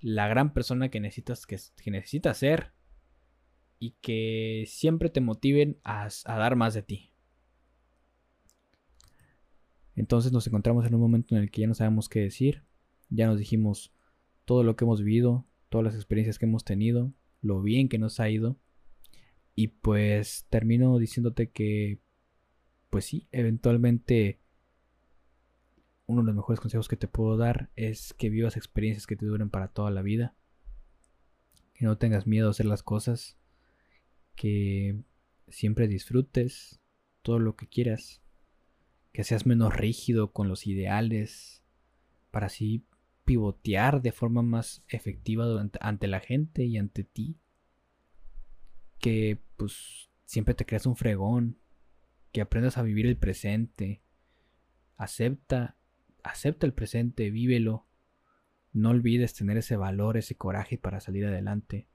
la 0.00 0.28
gran 0.28 0.52
persona 0.52 0.88
que 0.88 1.00
necesitas, 1.00 1.46
que, 1.46 1.58
ser. 2.34 2.72
Y 3.78 3.92
que 4.02 4.64
siempre 4.66 5.08
te 5.08 5.20
motiven 5.20 5.78
a, 5.84 6.08
a 6.24 6.38
dar 6.38 6.56
más 6.56 6.74
de 6.74 6.82
ti. 6.82 7.14
Entonces 9.96 10.32
nos 10.32 10.46
encontramos 10.46 10.86
en 10.86 10.94
un 10.94 11.00
momento 11.00 11.34
en 11.34 11.42
el 11.42 11.50
que 11.50 11.62
ya 11.62 11.66
no 11.66 11.74
sabemos 11.74 12.08
qué 12.08 12.20
decir. 12.20 12.64
Ya 13.08 13.26
nos 13.26 13.38
dijimos 13.38 13.92
todo 14.44 14.64
lo 14.64 14.76
que 14.76 14.84
hemos 14.84 15.02
vivido, 15.02 15.46
todas 15.68 15.84
las 15.84 15.94
experiencias 15.94 16.38
que 16.38 16.46
hemos 16.46 16.64
tenido, 16.64 17.12
lo 17.40 17.62
bien 17.62 17.88
que 17.88 17.98
nos 17.98 18.20
ha 18.20 18.28
ido. 18.28 18.58
Y 19.54 19.68
pues 19.68 20.46
termino 20.50 20.98
diciéndote 20.98 21.50
que, 21.50 22.00
pues 22.88 23.04
sí, 23.04 23.28
eventualmente 23.32 24.39
uno 26.10 26.22
de 26.22 26.26
los 26.26 26.34
mejores 26.34 26.60
consejos 26.60 26.88
que 26.88 26.96
te 26.96 27.08
puedo 27.08 27.36
dar 27.36 27.70
es 27.76 28.12
que 28.14 28.30
vivas 28.30 28.56
experiencias 28.56 29.06
que 29.06 29.16
te 29.16 29.26
duren 29.26 29.48
para 29.48 29.68
toda 29.68 29.90
la 29.90 30.02
vida. 30.02 30.34
Que 31.74 31.84
no 31.86 31.98
tengas 31.98 32.26
miedo 32.26 32.48
a 32.48 32.50
hacer 32.50 32.66
las 32.66 32.82
cosas. 32.82 33.38
Que 34.34 35.00
siempre 35.48 35.86
disfrutes 35.86 36.80
todo 37.22 37.38
lo 37.38 37.54
que 37.54 37.68
quieras. 37.68 38.22
Que 39.12 39.22
seas 39.22 39.46
menos 39.46 39.74
rígido 39.74 40.32
con 40.32 40.48
los 40.48 40.66
ideales. 40.66 41.62
Para 42.32 42.46
así 42.46 42.84
pivotear 43.24 44.02
de 44.02 44.10
forma 44.10 44.42
más 44.42 44.82
efectiva 44.88 45.46
ante 45.80 46.08
la 46.08 46.20
gente 46.20 46.64
y 46.64 46.76
ante 46.76 47.04
ti. 47.04 47.38
Que 48.98 49.40
pues 49.56 50.10
siempre 50.24 50.54
te 50.54 50.66
creas 50.66 50.86
un 50.86 50.96
fregón. 50.96 51.60
Que 52.32 52.40
aprendas 52.40 52.78
a 52.78 52.82
vivir 52.82 53.06
el 53.06 53.16
presente. 53.16 54.02
Acepta, 54.96 55.76
acepta 56.24 56.66
el 56.66 56.74
presente, 56.74 57.30
vívelo. 57.30 57.86
No 58.72 58.90
olvides 58.90 59.34
tener 59.34 59.56
ese 59.56 59.76
valor, 59.76 60.16
ese 60.16 60.36
coraje 60.36 60.78
para 60.78 61.00
salir 61.00 61.26
adelante. 61.26 61.88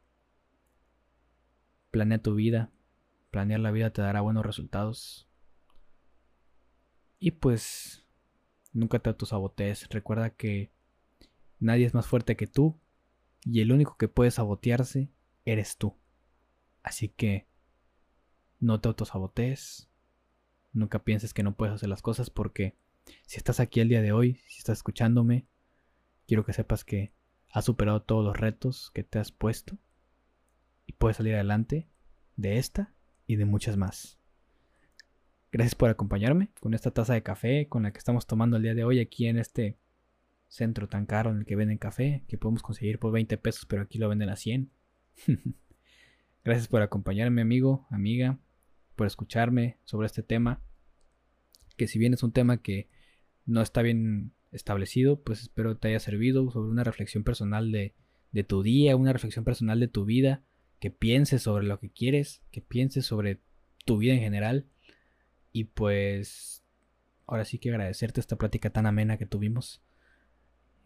Planea 1.91 2.21
tu 2.21 2.35
vida. 2.35 2.71
Planear 3.31 3.59
la 3.59 3.71
vida 3.71 3.91
te 3.91 4.01
dará 4.01 4.21
buenos 4.21 4.45
resultados. 4.45 5.27
Y 7.19 7.31
pues 7.31 8.05
nunca 8.73 8.99
te 8.99 9.09
autosabotees. 9.09 9.89
Recuerda 9.89 10.29
que 10.31 10.75
Nadie 11.59 11.85
es 11.85 11.93
más 11.93 12.05
fuerte 12.05 12.35
que 12.35 12.47
tú 12.47 12.79
y 13.43 13.61
el 13.61 13.71
único 13.71 13.97
que 13.97 14.07
puede 14.07 14.31
sabotearse 14.31 15.09
eres 15.45 15.77
tú. 15.77 15.95
Así 16.83 17.09
que 17.09 17.47
no 18.59 18.81
te 18.81 18.87
autosabotees. 18.87 19.89
Nunca 20.73 21.03
pienses 21.03 21.33
que 21.33 21.43
no 21.43 21.55
puedes 21.55 21.75
hacer 21.75 21.89
las 21.89 22.01
cosas 22.01 22.29
porque 22.29 22.75
si 23.25 23.37
estás 23.37 23.59
aquí 23.59 23.79
el 23.79 23.89
día 23.89 24.01
de 24.01 24.11
hoy, 24.11 24.41
si 24.47 24.59
estás 24.59 24.79
escuchándome, 24.79 25.45
quiero 26.27 26.45
que 26.45 26.53
sepas 26.53 26.83
que 26.83 27.11
has 27.51 27.65
superado 27.65 28.01
todos 28.01 28.23
los 28.23 28.37
retos 28.37 28.91
que 28.93 29.03
te 29.03 29.19
has 29.19 29.31
puesto 29.31 29.77
y 30.85 30.93
puedes 30.93 31.17
salir 31.17 31.35
adelante 31.35 31.87
de 32.35 32.57
esta 32.57 32.93
y 33.27 33.35
de 33.37 33.45
muchas 33.45 33.77
más. 33.77 34.19
Gracias 35.51 35.75
por 35.75 35.89
acompañarme 35.89 36.49
con 36.59 36.73
esta 36.73 36.91
taza 36.91 37.13
de 37.13 37.23
café 37.23 37.67
con 37.69 37.83
la 37.83 37.91
que 37.91 37.99
estamos 37.99 38.27
tomando 38.27 38.57
el 38.57 38.63
día 38.63 38.75
de 38.75 38.83
hoy 38.83 38.99
aquí 38.99 39.27
en 39.27 39.37
este 39.37 39.77
centro 40.47 40.87
tan 40.87 41.05
caro 41.05 41.31
en 41.31 41.39
el 41.39 41.45
que 41.45 41.55
venden 41.55 41.77
café, 41.77 42.23
que 42.27 42.37
podemos 42.37 42.61
conseguir 42.61 42.99
por 42.99 43.11
20 43.11 43.37
pesos, 43.37 43.65
pero 43.65 43.81
aquí 43.81 43.97
lo 43.97 44.09
venden 44.09 44.29
a 44.29 44.35
100. 44.35 44.69
Gracias 46.43 46.67
por 46.67 46.81
acompañarme, 46.81 47.41
amigo, 47.41 47.87
amiga, 47.89 48.37
por 48.95 49.07
escucharme 49.07 49.77
sobre 49.85 50.07
este 50.07 50.23
tema, 50.23 50.61
que 51.77 51.87
si 51.87 51.99
bien 51.99 52.13
es 52.13 52.23
un 52.23 52.31
tema 52.31 52.57
que 52.57 52.89
no 53.45 53.61
está 53.61 53.81
bien 53.81 54.33
establecido, 54.51 55.21
pues 55.21 55.41
espero 55.41 55.77
te 55.77 55.89
haya 55.89 55.99
servido 55.99 56.49
sobre 56.51 56.69
una 56.69 56.83
reflexión 56.83 57.23
personal 57.23 57.71
de, 57.71 57.93
de 58.31 58.43
tu 58.43 58.63
día, 58.63 58.95
una 58.95 59.13
reflexión 59.13 59.45
personal 59.45 59.79
de 59.79 59.87
tu 59.87 60.05
vida, 60.05 60.43
que 60.79 60.91
pienses 60.91 61.43
sobre 61.43 61.65
lo 61.65 61.79
que 61.79 61.89
quieres, 61.89 62.43
que 62.51 62.61
pienses 62.61 63.05
sobre 63.05 63.39
tu 63.85 63.97
vida 63.97 64.13
en 64.13 64.19
general. 64.19 64.65
Y 65.51 65.65
pues 65.65 66.63
ahora 67.27 67.45
sí 67.45 67.59
que 67.59 67.69
agradecerte 67.69 68.19
esta 68.19 68.35
plática 68.35 68.69
tan 68.69 68.85
amena 68.85 69.17
que 69.17 69.25
tuvimos. 69.25 69.81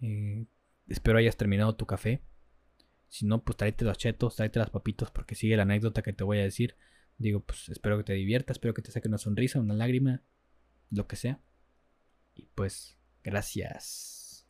Eh, 0.01 0.45
espero 0.87 1.17
hayas 1.17 1.37
terminado 1.37 1.75
tu 1.75 1.85
café. 1.85 2.21
Si 3.07 3.25
no, 3.25 3.43
pues 3.43 3.57
tráete 3.57 3.85
los 3.85 3.97
chetos, 3.97 4.35
tráete 4.35 4.59
las 4.59 4.69
papitos, 4.69 5.09
porque 5.09 5.35
sigue 5.35 5.57
la 5.57 5.63
anécdota 5.63 6.01
que 6.01 6.13
te 6.13 6.23
voy 6.23 6.37
a 6.39 6.43
decir. 6.43 6.75
Digo, 7.17 7.41
pues 7.41 7.69
espero 7.69 7.97
que 7.97 8.03
te 8.03 8.13
diviertas, 8.13 8.55
espero 8.55 8.73
que 8.73 8.81
te 8.81 8.91
saque 8.91 9.07
una 9.07 9.17
sonrisa, 9.17 9.59
una 9.59 9.73
lágrima, 9.73 10.21
lo 10.91 11.07
que 11.07 11.15
sea. 11.15 11.39
Y 12.39 12.47
pues, 12.55 12.97
gracias. 13.21 14.47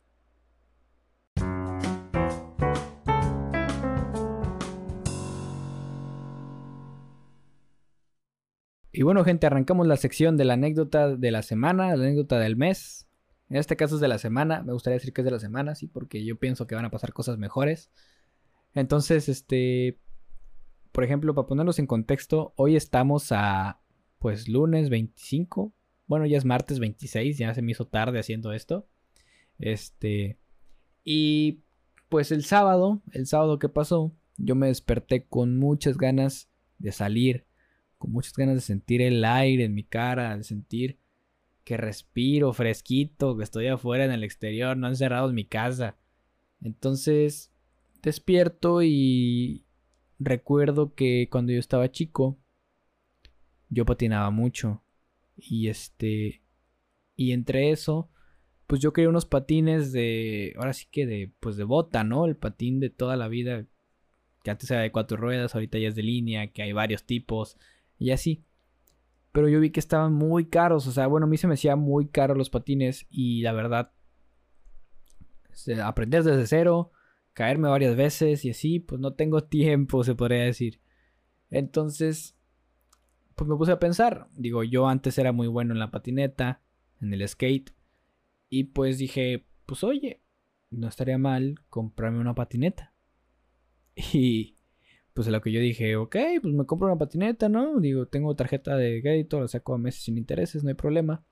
Y 8.92 9.02
bueno, 9.02 9.24
gente, 9.24 9.46
arrancamos 9.48 9.88
la 9.88 9.96
sección 9.96 10.36
de 10.36 10.44
la 10.44 10.54
anécdota 10.54 11.16
de 11.16 11.30
la 11.32 11.42
semana, 11.42 11.88
la 11.96 12.04
anécdota 12.04 12.38
del 12.38 12.56
mes. 12.56 13.08
En 13.48 13.56
este 13.56 13.74
caso 13.74 13.96
es 13.96 14.00
de 14.00 14.06
la 14.06 14.18
semana, 14.18 14.62
me 14.62 14.72
gustaría 14.72 14.98
decir 14.98 15.12
que 15.12 15.22
es 15.22 15.24
de 15.24 15.32
la 15.32 15.40
semana, 15.40 15.74
sí, 15.74 15.88
porque 15.88 16.24
yo 16.24 16.38
pienso 16.38 16.68
que 16.68 16.76
van 16.76 16.84
a 16.84 16.90
pasar 16.90 17.12
cosas 17.12 17.38
mejores. 17.38 17.90
Entonces, 18.72 19.28
este, 19.28 19.98
por 20.92 21.02
ejemplo, 21.02 21.34
para 21.34 21.48
ponernos 21.48 21.80
en 21.80 21.88
contexto, 21.88 22.52
hoy 22.54 22.76
estamos 22.76 23.32
a, 23.32 23.80
pues, 24.20 24.48
lunes 24.48 24.90
25. 24.90 25.74
Bueno, 26.10 26.26
ya 26.26 26.38
es 26.38 26.44
martes 26.44 26.80
26, 26.80 27.38
ya 27.38 27.54
se 27.54 27.62
me 27.62 27.70
hizo 27.70 27.86
tarde 27.86 28.18
haciendo 28.18 28.52
esto. 28.52 28.84
Este, 29.60 30.40
y 31.04 31.60
pues 32.08 32.32
el 32.32 32.44
sábado, 32.44 33.00
el 33.12 33.28
sábado 33.28 33.60
que 33.60 33.68
pasó, 33.68 34.12
yo 34.36 34.56
me 34.56 34.66
desperté 34.66 35.26
con 35.26 35.56
muchas 35.56 35.96
ganas 35.96 36.50
de 36.78 36.90
salir, 36.90 37.46
con 37.96 38.10
muchas 38.10 38.32
ganas 38.32 38.56
de 38.56 38.60
sentir 38.60 39.02
el 39.02 39.24
aire 39.24 39.62
en 39.62 39.72
mi 39.72 39.84
cara, 39.84 40.36
de 40.36 40.42
sentir 40.42 40.98
que 41.62 41.76
respiro 41.76 42.52
fresquito, 42.52 43.36
que 43.36 43.44
estoy 43.44 43.68
afuera 43.68 44.04
en 44.04 44.10
el 44.10 44.24
exterior, 44.24 44.76
no 44.76 44.88
encerrado 44.88 45.28
en 45.28 45.36
mi 45.36 45.44
casa. 45.44 45.96
Entonces, 46.60 47.52
despierto 48.02 48.82
y 48.82 49.64
recuerdo 50.18 50.92
que 50.92 51.28
cuando 51.30 51.52
yo 51.52 51.60
estaba 51.60 51.92
chico, 51.92 52.36
yo 53.68 53.86
patinaba 53.86 54.30
mucho. 54.30 54.82
Y 55.42 55.68
este, 55.68 56.42
y 57.16 57.32
entre 57.32 57.70
eso, 57.70 58.10
pues 58.66 58.80
yo 58.80 58.92
quería 58.92 59.08
unos 59.08 59.26
patines 59.26 59.92
de, 59.92 60.54
ahora 60.56 60.72
sí 60.72 60.86
que 60.90 61.06
de, 61.06 61.32
pues 61.40 61.56
de 61.56 61.64
bota, 61.64 62.04
¿no? 62.04 62.26
El 62.26 62.36
patín 62.36 62.80
de 62.80 62.90
toda 62.90 63.16
la 63.16 63.28
vida, 63.28 63.66
que 64.44 64.50
antes 64.50 64.70
era 64.70 64.80
de 64.80 64.92
cuatro 64.92 65.16
ruedas, 65.16 65.54
ahorita 65.54 65.78
ya 65.78 65.88
es 65.88 65.94
de 65.94 66.02
línea, 66.02 66.52
que 66.52 66.62
hay 66.62 66.72
varios 66.72 67.04
tipos, 67.04 67.56
y 67.98 68.10
así. 68.10 68.44
Pero 69.32 69.48
yo 69.48 69.60
vi 69.60 69.70
que 69.70 69.80
estaban 69.80 70.12
muy 70.12 70.46
caros. 70.46 70.86
O 70.86 70.92
sea, 70.92 71.06
bueno, 71.06 71.26
a 71.26 71.28
mí 71.28 71.36
se 71.36 71.46
me 71.46 71.54
hacía 71.54 71.76
muy 71.76 72.08
caro 72.08 72.34
los 72.34 72.50
patines. 72.50 73.06
Y 73.10 73.42
la 73.42 73.52
verdad, 73.52 73.92
aprender 75.84 76.24
desde 76.24 76.46
cero, 76.46 76.92
caerme 77.32 77.68
varias 77.68 77.96
veces 77.96 78.44
y 78.44 78.50
así, 78.50 78.80
pues 78.80 79.00
no 79.00 79.14
tengo 79.14 79.44
tiempo, 79.48 80.02
se 80.02 80.14
podría 80.14 80.44
decir. 80.44 80.80
Entonces, 81.50 82.36
pues 83.40 83.48
me 83.48 83.56
puse 83.56 83.72
a 83.72 83.78
pensar, 83.78 84.28
digo, 84.36 84.64
yo 84.64 84.86
antes 84.86 85.16
era 85.16 85.32
muy 85.32 85.48
bueno 85.48 85.72
en 85.72 85.78
la 85.78 85.90
patineta, 85.90 86.60
en 87.00 87.14
el 87.14 87.26
skate, 87.26 87.70
y 88.50 88.64
pues 88.64 88.98
dije, 88.98 89.46
pues 89.64 89.82
oye, 89.82 90.20
no 90.68 90.86
estaría 90.86 91.16
mal 91.16 91.54
comprarme 91.70 92.20
una 92.20 92.34
patineta. 92.34 92.92
Y 94.12 94.58
pues 95.14 95.26
lo 95.28 95.40
que 95.40 95.52
yo 95.52 95.60
dije, 95.60 95.96
ok, 95.96 96.16
pues 96.42 96.52
me 96.52 96.66
compro 96.66 96.88
una 96.88 96.98
patineta, 96.98 97.48
¿no? 97.48 97.80
Digo, 97.80 98.08
tengo 98.08 98.36
tarjeta 98.36 98.76
de 98.76 99.00
crédito, 99.00 99.40
la 99.40 99.48
saco 99.48 99.72
a 99.72 99.78
meses 99.78 100.02
sin 100.02 100.18
intereses, 100.18 100.62
no 100.62 100.68
hay 100.68 100.74
problema. 100.74 101.24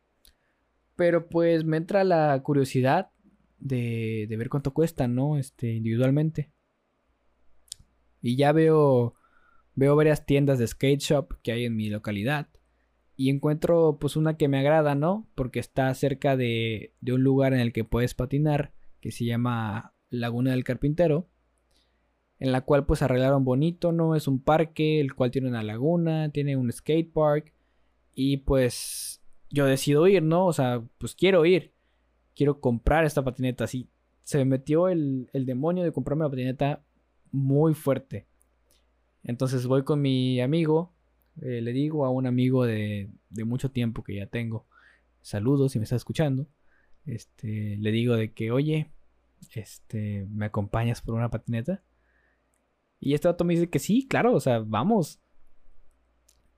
Pero 0.96 1.28
pues 1.28 1.66
me 1.66 1.76
entra 1.76 2.04
la 2.04 2.42
curiosidad 2.42 3.10
de, 3.58 4.24
de 4.30 4.36
ver 4.38 4.48
cuánto 4.48 4.72
cuesta, 4.72 5.08
¿no? 5.08 5.36
Este, 5.36 5.74
individualmente. 5.74 6.52
Y 8.22 8.36
ya 8.36 8.52
veo, 8.52 9.12
veo 9.78 9.96
varias 9.96 10.26
tiendas 10.26 10.58
de 10.58 10.66
skate 10.66 11.00
shop 11.00 11.34
que 11.42 11.52
hay 11.52 11.64
en 11.64 11.76
mi 11.76 11.88
localidad. 11.88 12.48
Y 13.16 13.30
encuentro 13.30 13.98
pues 14.00 14.16
una 14.16 14.36
que 14.36 14.48
me 14.48 14.58
agrada, 14.58 14.94
¿no? 14.94 15.28
Porque 15.34 15.58
está 15.58 15.92
cerca 15.94 16.36
de, 16.36 16.94
de 17.00 17.12
un 17.12 17.22
lugar 17.22 17.52
en 17.52 17.60
el 17.60 17.72
que 17.72 17.84
puedes 17.84 18.14
patinar, 18.14 18.72
que 19.00 19.10
se 19.10 19.24
llama 19.24 19.94
Laguna 20.10 20.52
del 20.52 20.64
Carpintero 20.64 21.28
en 22.38 22.52
la 22.52 22.60
cual 22.60 22.86
pues 22.86 23.02
arreglaron 23.02 23.44
bonito, 23.44 23.92
¿no? 23.92 24.14
Es 24.14 24.28
un 24.28 24.40
parque, 24.40 25.00
el 25.00 25.14
cual 25.14 25.30
tiene 25.30 25.48
una 25.48 25.62
laguna, 25.62 26.30
tiene 26.30 26.56
un 26.56 26.70
skate 26.70 27.12
park 27.12 27.52
y 28.14 28.38
pues 28.38 29.22
yo 29.50 29.66
decido 29.66 30.06
ir, 30.06 30.22
¿no? 30.22 30.46
O 30.46 30.52
sea, 30.52 30.82
pues 30.98 31.14
quiero 31.14 31.44
ir, 31.44 31.72
quiero 32.36 32.60
comprar 32.60 33.04
esta 33.04 33.24
patineta, 33.24 33.64
así 33.64 33.90
se 34.22 34.38
me 34.38 34.44
metió 34.44 34.88
el, 34.88 35.28
demonio 35.32 35.84
de 35.84 35.92
comprarme 35.92 36.24
la 36.24 36.30
patineta 36.30 36.84
muy 37.32 37.74
fuerte. 37.74 38.27
Entonces 39.22 39.66
voy 39.66 39.84
con 39.84 40.00
mi 40.00 40.40
amigo, 40.40 40.92
eh, 41.42 41.60
le 41.60 41.72
digo 41.72 42.04
a 42.04 42.10
un 42.10 42.26
amigo 42.26 42.64
de, 42.64 43.10
de 43.30 43.44
mucho 43.44 43.70
tiempo 43.70 44.02
que 44.02 44.16
ya 44.16 44.26
tengo, 44.26 44.66
saludos 45.20 45.72
si 45.72 45.78
me 45.78 45.84
está 45.84 45.96
escuchando, 45.96 46.46
este, 47.06 47.76
le 47.78 47.90
digo 47.90 48.16
de 48.16 48.32
que, 48.32 48.50
oye, 48.50 48.90
este, 49.54 50.26
¿me 50.30 50.46
acompañas 50.46 51.00
por 51.00 51.14
una 51.14 51.30
patineta? 51.30 51.82
Y 53.00 53.14
este 53.14 53.28
vato 53.28 53.44
me 53.44 53.54
dice 53.54 53.70
que 53.70 53.78
sí, 53.78 54.06
claro, 54.08 54.34
o 54.34 54.40
sea, 54.40 54.58
vamos. 54.60 55.20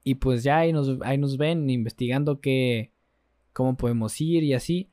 Y 0.02 0.17
pues 0.17 0.43
ya 0.43 0.59
ahí 0.59 0.73
nos, 0.73 0.99
ahí 1.02 1.19
nos 1.19 1.37
ven 1.37 1.69
investigando 1.69 2.40
que, 2.40 2.93
cómo 3.52 3.76
podemos 3.76 4.21
ir 4.21 4.43
y 4.43 4.55
así. 4.55 4.90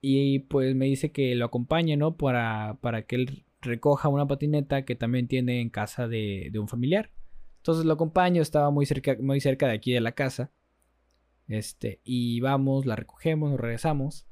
Y 0.00 0.40
pues 0.40 0.74
me 0.74 0.86
dice 0.86 1.12
que 1.12 1.34
lo 1.34 1.46
acompañe, 1.46 1.96
¿no? 1.96 2.16
Para, 2.16 2.78
para 2.80 3.02
que 3.06 3.16
él 3.16 3.44
recoja 3.60 4.08
una 4.08 4.26
patineta 4.26 4.84
que 4.84 4.94
también 4.94 5.28
tiene 5.28 5.60
en 5.60 5.70
casa 5.70 6.08
de, 6.08 6.50
un 6.58 6.68
familiar. 6.68 7.10
Entonces 7.58 7.84
lo 7.84 7.92
acompaño, 7.92 8.42
estaba 8.42 8.70
muy 8.70 8.86
cerca, 8.86 9.16
muy 9.20 9.40
cerca 9.40 9.66
de 9.66 9.74
aquí 9.74 9.92
de 9.92 10.00
la 10.00 10.12
casa. 10.12 10.50
Este, 11.46 12.00
y 12.04 12.40
vamos, 12.40 12.86
la 12.86 12.96
recogemos, 12.96 13.50
nos 13.50 13.60
regresamos. 13.60 14.26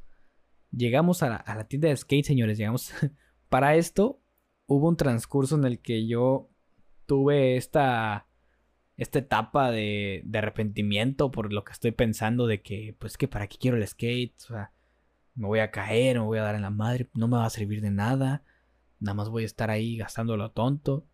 Llegamos 0.70 1.22
a 1.22 1.28
la, 1.30 1.36
a 1.36 1.56
la 1.56 1.64
tienda 1.64 1.88
de 1.88 1.96
skate, 1.96 2.24
señores. 2.24 2.58
Llegamos. 2.58 2.92
Para 3.48 3.76
esto 3.76 4.20
hubo 4.66 4.88
un 4.88 4.96
transcurso 4.96 5.56
en 5.56 5.64
el 5.64 5.80
que 5.80 6.06
yo 6.06 6.50
tuve 7.06 7.56
esta, 7.56 8.28
esta 8.96 9.18
etapa 9.18 9.70
de, 9.70 10.22
de 10.24 10.38
arrepentimiento 10.38 11.30
por 11.30 11.52
lo 11.52 11.64
que 11.64 11.72
estoy 11.72 11.92
pensando 11.92 12.46
de 12.46 12.60
que, 12.60 12.94
pues 12.98 13.16
que 13.16 13.28
para 13.28 13.46
qué 13.46 13.56
quiero 13.56 13.78
el 13.78 13.86
skate, 13.86 14.34
o 14.42 14.46
sea, 14.48 14.72
me 15.34 15.46
voy 15.46 15.60
a 15.60 15.70
caer, 15.70 16.18
me 16.18 16.26
voy 16.26 16.38
a 16.38 16.42
dar 16.42 16.54
en 16.54 16.62
la 16.62 16.70
madre, 16.70 17.08
no 17.14 17.28
me 17.28 17.36
va 17.38 17.46
a 17.46 17.50
servir 17.50 17.80
de 17.80 17.90
nada, 17.90 18.42
nada 19.00 19.14
más 19.14 19.28
voy 19.28 19.44
a 19.44 19.46
estar 19.46 19.70
ahí 19.70 19.96
gastándolo 19.96 20.50
tonto. 20.50 21.06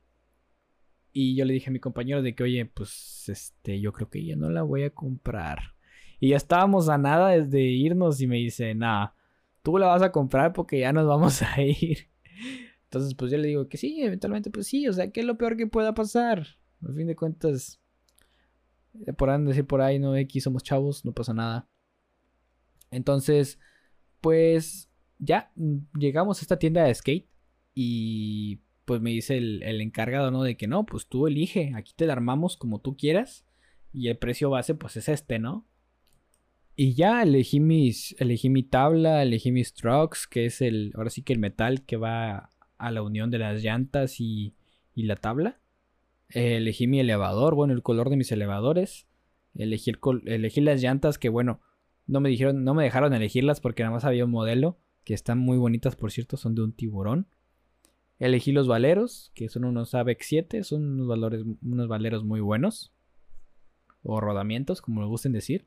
Y 1.13 1.37
yo 1.37 1.45
le 1.45 1.53
dije 1.53 1.71
a 1.71 1.73
mi 1.73 1.79
compañero 1.79 2.23
de 2.23 2.35
que, 2.35 2.43
oye, 2.43 2.67
pues 2.67 3.29
este, 3.29 3.81
yo 3.81 3.93
creo 3.93 4.11
que 4.11 4.25
ya 4.25 4.37
no 4.37 4.51
la 4.51 4.63
voy 4.63 4.83
a 4.83 4.91
comprar. 4.91 5.75
Y 6.19 6.31
ya 6.31 6.37
estábamos 6.37 6.89
a 6.89 6.99
nada 6.99 7.31
desde 7.31 7.61
irnos 7.61 8.21
y 8.21 8.27
me 8.27 8.37
dice, 8.37 8.75
nada, 8.75 9.15
tú 9.63 9.79
la 9.79 9.87
vas 9.87 10.03
a 10.03 10.13
comprar 10.13 10.53
porque 10.53 10.81
ya 10.81 10.93
nos 10.93 11.07
vamos 11.07 11.43
a 11.43 11.61
ir. 11.63 12.09
Entonces, 12.85 13.15
pues 13.15 13.31
yo 13.31 13.39
le 13.39 13.49
digo 13.49 13.69
que 13.69 13.77
sí, 13.77 14.03
eventualmente, 14.03 14.51
pues 14.51 14.67
sí, 14.67 14.89
o 14.89 14.93
sea, 14.93 15.11
¿qué 15.11 15.21
es 15.21 15.27
lo 15.27 15.37
peor 15.37 15.57
que 15.57 15.67
pueda 15.67 15.95
pasar? 15.95 16.47
Al 16.83 16.95
fin 16.95 17.07
de 17.07 17.17
cuentas, 17.17 17.81
eh, 19.07 19.13
por 19.13 19.37
decir 19.45 19.67
por 19.67 19.81
ahí, 19.81 19.99
no 19.99 20.17
X, 20.17 20.45
somos 20.45 20.63
chavos, 20.63 21.05
no 21.05 21.13
pasa 21.13 21.35
nada. 21.35 21.69
Entonces, 22.91 23.59
pues 24.21 24.89
ya 25.19 25.51
mm, 25.57 25.99
llegamos 25.99 26.39
a 26.39 26.43
esta 26.43 26.59
tienda 26.59 26.85
de 26.85 26.95
skate 26.95 27.29
y 27.75 28.61
pues 28.85 29.01
me 29.01 29.11
dice 29.11 29.37
el, 29.37 29.63
el, 29.63 29.81
encargado, 29.81 30.31
¿no? 30.31 30.43
De 30.43 30.57
que 30.57 30.67
no, 30.67 30.85
pues 30.85 31.07
tú 31.07 31.27
elige, 31.27 31.73
aquí 31.75 31.93
te 31.97 32.07
la 32.07 32.13
armamos 32.13 32.57
como 32.57 32.81
tú 32.81 32.97
quieras 32.97 33.45
y 33.93 34.09
el 34.09 34.19
precio 34.19 34.51
base 34.51 34.75
pues 34.75 34.97
es 34.97 35.09
este, 35.09 35.39
¿no? 35.39 35.67
Y 36.77 36.95
ya 36.95 37.23
elegí 37.23 37.61
mis, 37.61 38.17
elegí 38.19 38.51
mi 38.51 38.65
tabla, 38.65 39.23
elegí 39.23 39.53
mis 39.53 39.75
trucks, 39.75 40.27
que 40.27 40.47
es 40.47 40.61
el, 40.61 40.93
ahora 40.97 41.11
sí 41.11 41.23
que 41.23 41.33
el 41.33 41.39
metal 41.39 41.85
que 41.85 41.97
va 41.97 42.51
a 42.79 42.91
la 42.91 43.03
unión 43.03 43.31
de 43.31 43.39
las 43.39 43.63
llantas 43.63 44.21
y, 44.21 44.55
y 44.95 45.05
la 45.05 45.15
tabla. 45.15 45.61
elegí 46.31 46.89
mi 46.89 46.99
elevador, 46.99 47.55
bueno, 47.55 47.75
el 47.75 47.83
color 47.83 48.11
de 48.11 48.17
mis 48.17 48.33
elevadores. 48.33 49.07
Elegí, 49.55 49.93
elegí 50.27 50.61
las 50.61 50.83
llantas 50.83 51.19
que, 51.19 51.29
bueno, 51.29 51.61
no 52.07 52.21
me 52.21 52.29
dijeron, 52.29 52.65
no 52.65 52.75
me 52.75 52.83
dejaron 52.83 53.15
elegirlas 53.15 53.61
porque 53.61 53.85
nada 53.85 53.95
más 53.95 54.05
había 54.05 54.25
un 54.25 54.33
modelo 54.33 54.79
que 55.05 55.15
están 55.15 55.39
muy 55.39 55.59
bonitas, 55.59 55.95
por 55.95 56.11
cierto, 56.11 56.37
son 56.37 56.57
de 56.57 56.63
un 56.63 56.73
tiburón. 56.73 57.29
Elegí 58.19 58.53
los 58.53 58.69
valeros, 58.69 59.33
que 59.35 59.49
son 59.49 59.65
unos 59.65 59.95
AVEX 59.95 60.27
7, 60.27 60.65
son 60.65 60.85
unos, 60.85 61.09
valores, 61.09 61.45
unos 61.63 61.89
valeros 61.89 62.25
muy 62.25 62.41
buenos. 62.41 62.93
O 64.03 64.21
rodamientos, 64.21 64.81
como 64.81 65.01
le 65.01 65.09
gusten 65.09 65.33
decir. 65.33 65.67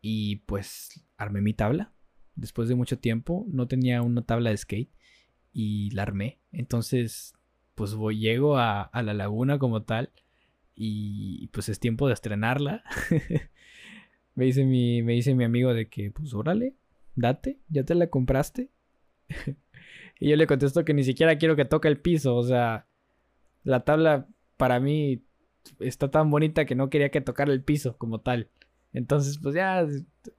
Y 0.00 0.36
pues 0.46 1.04
armé 1.16 1.40
mi 1.40 1.54
tabla. 1.54 1.92
Después 2.36 2.68
de 2.68 2.74
mucho 2.74 2.98
tiempo, 2.98 3.44
no 3.48 3.68
tenía 3.68 4.02
una 4.02 4.22
tabla 4.22 4.50
de 4.50 4.56
skate 4.56 4.90
y 5.52 5.90
la 5.90 6.02
armé. 6.02 6.38
Entonces, 6.52 7.34
pues 7.74 7.94
voy, 7.94 8.18
llego 8.18 8.58
a, 8.58 8.90
la 8.92 9.14
laguna 9.14 9.58
como 9.58 9.82
tal 9.82 10.10
y 10.74 11.48
pues 11.48 11.68
es 11.68 11.78
tiempo 11.78 12.08
de 12.08 12.14
estrenarla. 12.14 12.82
me, 14.34 14.44
dice 14.44 14.64
mi, 14.64 15.02
me 15.02 15.12
dice 15.12 15.34
mi 15.34 15.44
amigo 15.44 15.74
de 15.74 15.88
que, 15.88 16.10
pues 16.10 16.34
órale, 16.34 16.74
date, 17.14 17.58
ya 17.68 17.84
te 17.84 17.94
la 17.94 18.08
compraste. 18.08 18.70
y 20.20 20.30
yo 20.30 20.36
le 20.36 20.46
contesto 20.46 20.84
que 20.84 20.94
ni 20.94 21.04
siquiera 21.04 21.38
quiero 21.38 21.56
que 21.56 21.64
toque 21.64 21.88
el 21.88 22.00
piso, 22.00 22.36
o 22.36 22.42
sea, 22.42 22.86
la 23.62 23.84
tabla 23.84 24.28
para 24.56 24.80
mí 24.80 25.24
está 25.80 26.10
tan 26.10 26.30
bonita 26.30 26.64
que 26.64 26.74
no 26.74 26.90
quería 26.90 27.10
que 27.10 27.20
tocara 27.20 27.52
el 27.52 27.64
piso 27.64 27.96
como 27.96 28.20
tal. 28.20 28.50
Entonces, 28.92 29.38
pues 29.42 29.54
ya 29.54 29.86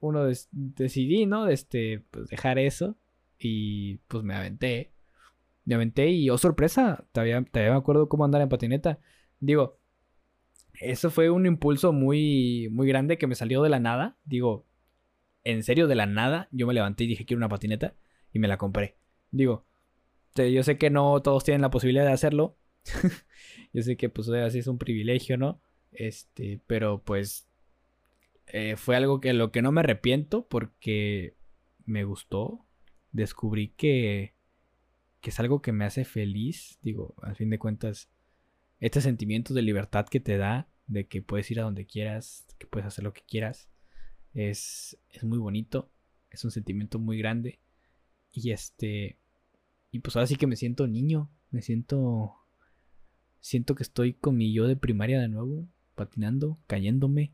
uno 0.00 0.24
decidí, 0.52 1.26
¿no? 1.26 1.48
Este, 1.48 2.04
pues 2.10 2.28
dejar 2.28 2.58
eso 2.58 2.96
y 3.38 3.96
pues 4.08 4.24
me 4.24 4.34
aventé 4.34 4.92
me 5.66 5.74
aventé 5.74 6.10
y 6.10 6.30
oh 6.30 6.38
sorpresa, 6.38 7.04
todavía, 7.12 7.44
todavía 7.44 7.72
me 7.72 7.78
acuerdo 7.78 8.08
cómo 8.08 8.24
andar 8.24 8.40
en 8.40 8.48
patineta. 8.48 9.00
Digo, 9.40 9.78
eso 10.80 11.10
fue 11.10 11.28
un 11.28 11.44
impulso 11.44 11.92
muy, 11.92 12.68
muy 12.70 12.88
grande 12.88 13.18
que 13.18 13.26
me 13.26 13.34
salió 13.34 13.62
de 13.62 13.68
la 13.68 13.80
nada. 13.80 14.16
Digo, 14.24 14.64
en 15.44 15.64
serio, 15.64 15.88
de 15.88 15.96
la 15.96 16.06
nada, 16.06 16.48
yo 16.52 16.66
me 16.66 16.74
levanté 16.74 17.04
y 17.04 17.08
dije 17.08 17.26
quiero 17.26 17.38
una 17.38 17.48
patineta 17.48 17.94
y 18.32 18.38
me 18.38 18.48
la 18.48 18.58
compré. 18.58 18.96
Digo, 19.30 19.66
yo 20.34 20.62
sé 20.62 20.78
que 20.78 20.90
no 20.90 21.20
todos 21.22 21.44
tienen 21.44 21.62
la 21.62 21.70
posibilidad 21.70 22.04
de 22.04 22.12
hacerlo. 22.12 22.56
yo 23.72 23.82
sé 23.82 23.96
que 23.96 24.08
pues 24.08 24.28
así 24.28 24.58
es 24.58 24.66
un 24.66 24.78
privilegio, 24.78 25.36
¿no? 25.36 25.60
Este, 25.92 26.60
pero 26.66 27.02
pues 27.02 27.48
eh, 28.46 28.76
fue 28.76 28.96
algo 28.96 29.20
que 29.20 29.32
lo 29.32 29.50
que 29.50 29.62
no 29.62 29.72
me 29.72 29.80
arrepiento 29.80 30.46
porque 30.46 31.36
me 31.84 32.04
gustó. 32.04 32.66
Descubrí 33.12 33.68
que 33.68 34.36
que 35.26 35.30
es 35.30 35.40
algo 35.40 35.60
que 35.60 35.72
me 35.72 35.84
hace 35.84 36.04
feliz, 36.04 36.78
digo, 36.82 37.16
al 37.20 37.34
fin 37.34 37.50
de 37.50 37.58
cuentas, 37.58 38.08
este 38.78 39.00
sentimiento 39.00 39.54
de 39.54 39.62
libertad 39.62 40.06
que 40.06 40.20
te 40.20 40.36
da, 40.36 40.68
de 40.86 41.08
que 41.08 41.20
puedes 41.20 41.50
ir 41.50 41.58
a 41.58 41.64
donde 41.64 41.84
quieras, 41.84 42.46
que 42.58 42.66
puedes 42.68 42.86
hacer 42.86 43.02
lo 43.02 43.12
que 43.12 43.22
quieras, 43.26 43.68
es, 44.34 44.98
es 45.10 45.24
muy 45.24 45.38
bonito, 45.38 45.90
es 46.30 46.44
un 46.44 46.52
sentimiento 46.52 47.00
muy 47.00 47.18
grande. 47.18 47.58
Y 48.36 48.50
este, 48.50 49.18
y 49.90 50.00
pues 50.00 50.14
ahora 50.14 50.26
sí 50.26 50.36
que 50.36 50.46
me 50.46 50.56
siento 50.56 50.86
niño, 50.86 51.30
me 51.50 51.62
siento, 51.62 52.34
siento 53.40 53.74
que 53.74 53.82
estoy 53.82 54.12
con 54.12 54.36
mi 54.36 54.52
yo 54.52 54.66
de 54.66 54.76
primaria 54.76 55.18
de 55.18 55.28
nuevo, 55.28 55.66
patinando, 55.94 56.58
cayéndome, 56.66 57.32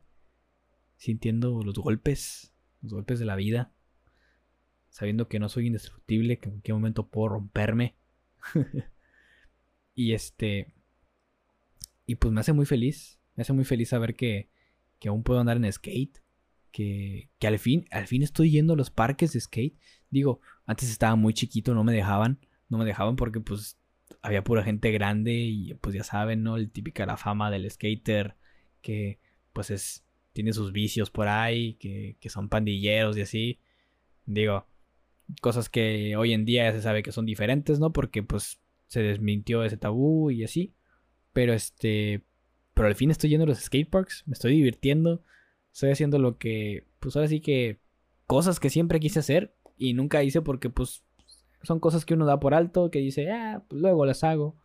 sintiendo 0.96 1.62
los 1.64 1.74
golpes, 1.74 2.54
los 2.82 2.92
golpes 2.92 3.18
de 3.18 3.24
la 3.24 3.34
vida 3.34 3.72
sabiendo 4.92 5.26
que 5.26 5.40
no 5.40 5.48
soy 5.48 5.66
indestructible, 5.66 6.38
que 6.38 6.48
en 6.48 6.52
cualquier 6.52 6.74
momento 6.74 7.08
puedo 7.08 7.30
romperme. 7.30 7.96
y 9.94 10.12
este. 10.12 10.74
Y 12.06 12.16
pues 12.16 12.32
me 12.32 12.40
hace 12.40 12.52
muy 12.52 12.66
feliz. 12.66 13.18
Me 13.34 13.40
hace 13.40 13.54
muy 13.54 13.64
feliz 13.64 13.88
saber 13.88 14.14
que, 14.14 14.50
que 15.00 15.08
aún 15.08 15.22
puedo 15.22 15.40
andar 15.40 15.56
en 15.56 15.72
skate. 15.72 16.22
Que, 16.70 17.30
que 17.38 17.46
al 17.46 17.58
fin, 17.58 17.86
al 17.90 18.06
fin 18.06 18.22
estoy 18.22 18.50
yendo 18.50 18.74
a 18.74 18.76
los 18.76 18.90
parques 18.90 19.32
de 19.32 19.40
skate. 19.40 19.78
Digo, 20.12 20.40
antes 20.66 20.88
estaba 20.90 21.16
muy 21.16 21.34
chiquito, 21.34 21.74
no 21.74 21.82
me 21.82 21.92
dejaban. 21.92 22.38
No 22.68 22.78
me 22.78 22.84
dejaban 22.84 23.16
porque 23.16 23.40
pues 23.40 23.78
había 24.22 24.44
pura 24.44 24.62
gente 24.62 24.92
grande 24.92 25.32
y 25.32 25.74
pues 25.74 25.94
ya 25.96 26.04
saben, 26.04 26.44
¿no? 26.44 26.56
El 26.56 26.70
típica 26.70 27.04
la 27.06 27.16
fama 27.16 27.50
del 27.50 27.68
skater 27.68 28.36
que 28.80 29.18
pues 29.52 29.70
es 29.70 30.04
tiene 30.32 30.52
sus 30.52 30.72
vicios 30.72 31.10
por 31.10 31.28
ahí, 31.28 31.74
que, 31.74 32.16
que 32.20 32.30
son 32.30 32.48
pandilleros 32.48 33.16
y 33.16 33.22
así. 33.22 33.58
Digo, 34.26 34.66
cosas 35.40 35.68
que 35.68 36.16
hoy 36.16 36.32
en 36.32 36.44
día 36.44 36.64
ya 36.64 36.72
se 36.72 36.82
sabe 36.82 37.02
que 37.02 37.12
son 37.12 37.26
diferentes, 37.26 37.80
¿no? 37.80 37.92
Porque 37.92 38.22
pues 38.22 38.60
se 38.86 39.02
desmintió 39.02 39.64
ese 39.64 39.76
tabú 39.76 40.30
y 40.30 40.44
así. 40.44 40.74
Pero 41.32 41.52
este, 41.52 42.22
pero 42.74 42.88
al 42.88 42.94
fin 42.94 43.10
estoy 43.10 43.30
yendo 43.30 43.44
a 43.44 43.48
los 43.48 43.58
skateparks, 43.58 44.24
me 44.26 44.34
estoy 44.34 44.52
divirtiendo, 44.54 45.22
estoy 45.72 45.90
haciendo 45.90 46.18
lo 46.18 46.38
que, 46.38 46.86
pues 47.00 47.16
ahora 47.16 47.28
sí 47.28 47.40
que 47.40 47.78
cosas 48.26 48.60
que 48.60 48.70
siempre 48.70 49.00
quise 49.00 49.18
hacer 49.18 49.54
y 49.76 49.94
nunca 49.94 50.22
hice 50.22 50.42
porque 50.42 50.70
pues 50.70 51.04
son 51.62 51.80
cosas 51.80 52.04
que 52.04 52.14
uno 52.14 52.26
da 52.26 52.40
por 52.40 52.54
alto, 52.54 52.90
que 52.90 52.98
dice, 52.98 53.30
ah, 53.30 53.64
pues 53.68 53.80
luego 53.80 54.06
las 54.06 54.24
hago. 54.24 54.56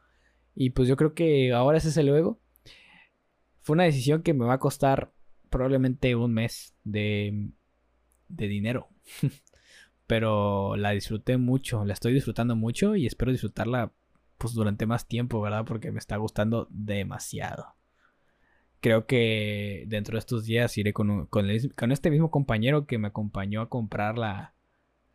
Y 0.56 0.72
pues 0.72 0.88
yo 0.88 0.98
creo 0.98 1.14
que 1.14 1.54
ahora 1.54 1.78
es 1.78 1.86
ese 1.86 2.04
luego. 2.04 2.40
Fue 3.62 3.74
una 3.74 3.84
decisión 3.84 4.24
que 4.24 4.34
me 4.34 4.46
va 4.46 4.54
a 4.54 4.60
costar 4.60 5.12
probablemente 5.50 6.16
un 6.16 6.34
mes 6.34 6.76
de, 6.84 7.52
de 8.28 8.48
dinero. 8.48 8.90
Pero 10.08 10.78
la 10.78 10.92
disfruté 10.92 11.38
mucho, 11.38 11.84
la 11.84 11.94
estoy 11.94 12.14
disfrutando 12.14 12.56
mucho 12.56 12.96
y 12.96 13.06
espero 13.06 13.32
disfrutarla 13.32 13.92
pues 14.38 14.54
durante 14.54 14.86
más 14.86 15.08
tiempo, 15.08 15.42
¿verdad? 15.42 15.66
Porque 15.66 15.92
me 15.92 16.00
está 16.00 16.16
gustando 16.18 16.68
demasiado. 16.72 17.76
Creo 18.80 19.06
que 19.06 19.84
dentro 19.88 20.16
de 20.16 20.20
estos 20.20 20.46
días 20.46 20.78
iré 20.78 20.94
con, 20.94 21.26
con, 21.26 21.50
este 21.50 22.10
mismo 22.10 22.32
compañero 22.32 22.86
que 22.86 23.00
me 23.00 23.08
acompañó 23.08 23.62
a 23.62 23.70
comprar 23.70 24.18
la, 24.18 24.54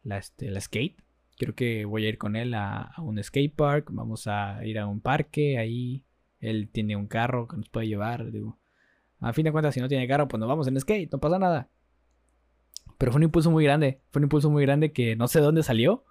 la, 0.02 0.18
este, 0.18 0.60
skate. 0.60 0.96
Creo 1.38 1.54
que 1.54 1.84
voy 1.84 2.06
a 2.06 2.08
ir 2.08 2.18
con 2.18 2.36
él 2.36 2.54
a, 2.54 2.82
a, 2.82 3.02
un 3.02 3.22
skate 3.22 3.54
park. 3.54 3.88
Vamos 3.92 4.26
a 4.26 4.64
ir 4.64 4.78
a 4.78 4.86
un 4.86 5.00
parque 5.00 5.58
ahí. 5.58 6.04
Él 6.40 6.68
tiene 6.70 6.96
un 6.96 7.06
carro 7.06 7.48
que 7.48 7.56
nos 7.56 7.68
puede 7.68 7.88
llevar. 7.88 8.30
Digo, 8.30 8.58
a 9.20 9.32
fin 9.32 9.44
de 9.44 9.52
cuentas, 9.52 9.74
si 9.74 9.80
no 9.80 9.88
tiene 9.88 10.08
carro, 10.08 10.26
pues 10.26 10.40
nos 10.40 10.48
vamos 10.48 10.66
en 10.66 10.78
skate, 10.80 11.10
no 11.12 11.20
pasa 11.20 11.38
nada. 11.38 11.70
Pero 12.98 13.12
fue 13.12 13.18
un 13.18 13.24
impulso 13.24 13.50
muy 13.50 13.64
grande. 13.64 14.00
Fue 14.10 14.20
un 14.20 14.24
impulso 14.24 14.50
muy 14.50 14.64
grande 14.64 14.92
que 14.92 15.16
no 15.16 15.28
sé 15.28 15.40
dónde 15.40 15.62
salió. 15.62 16.04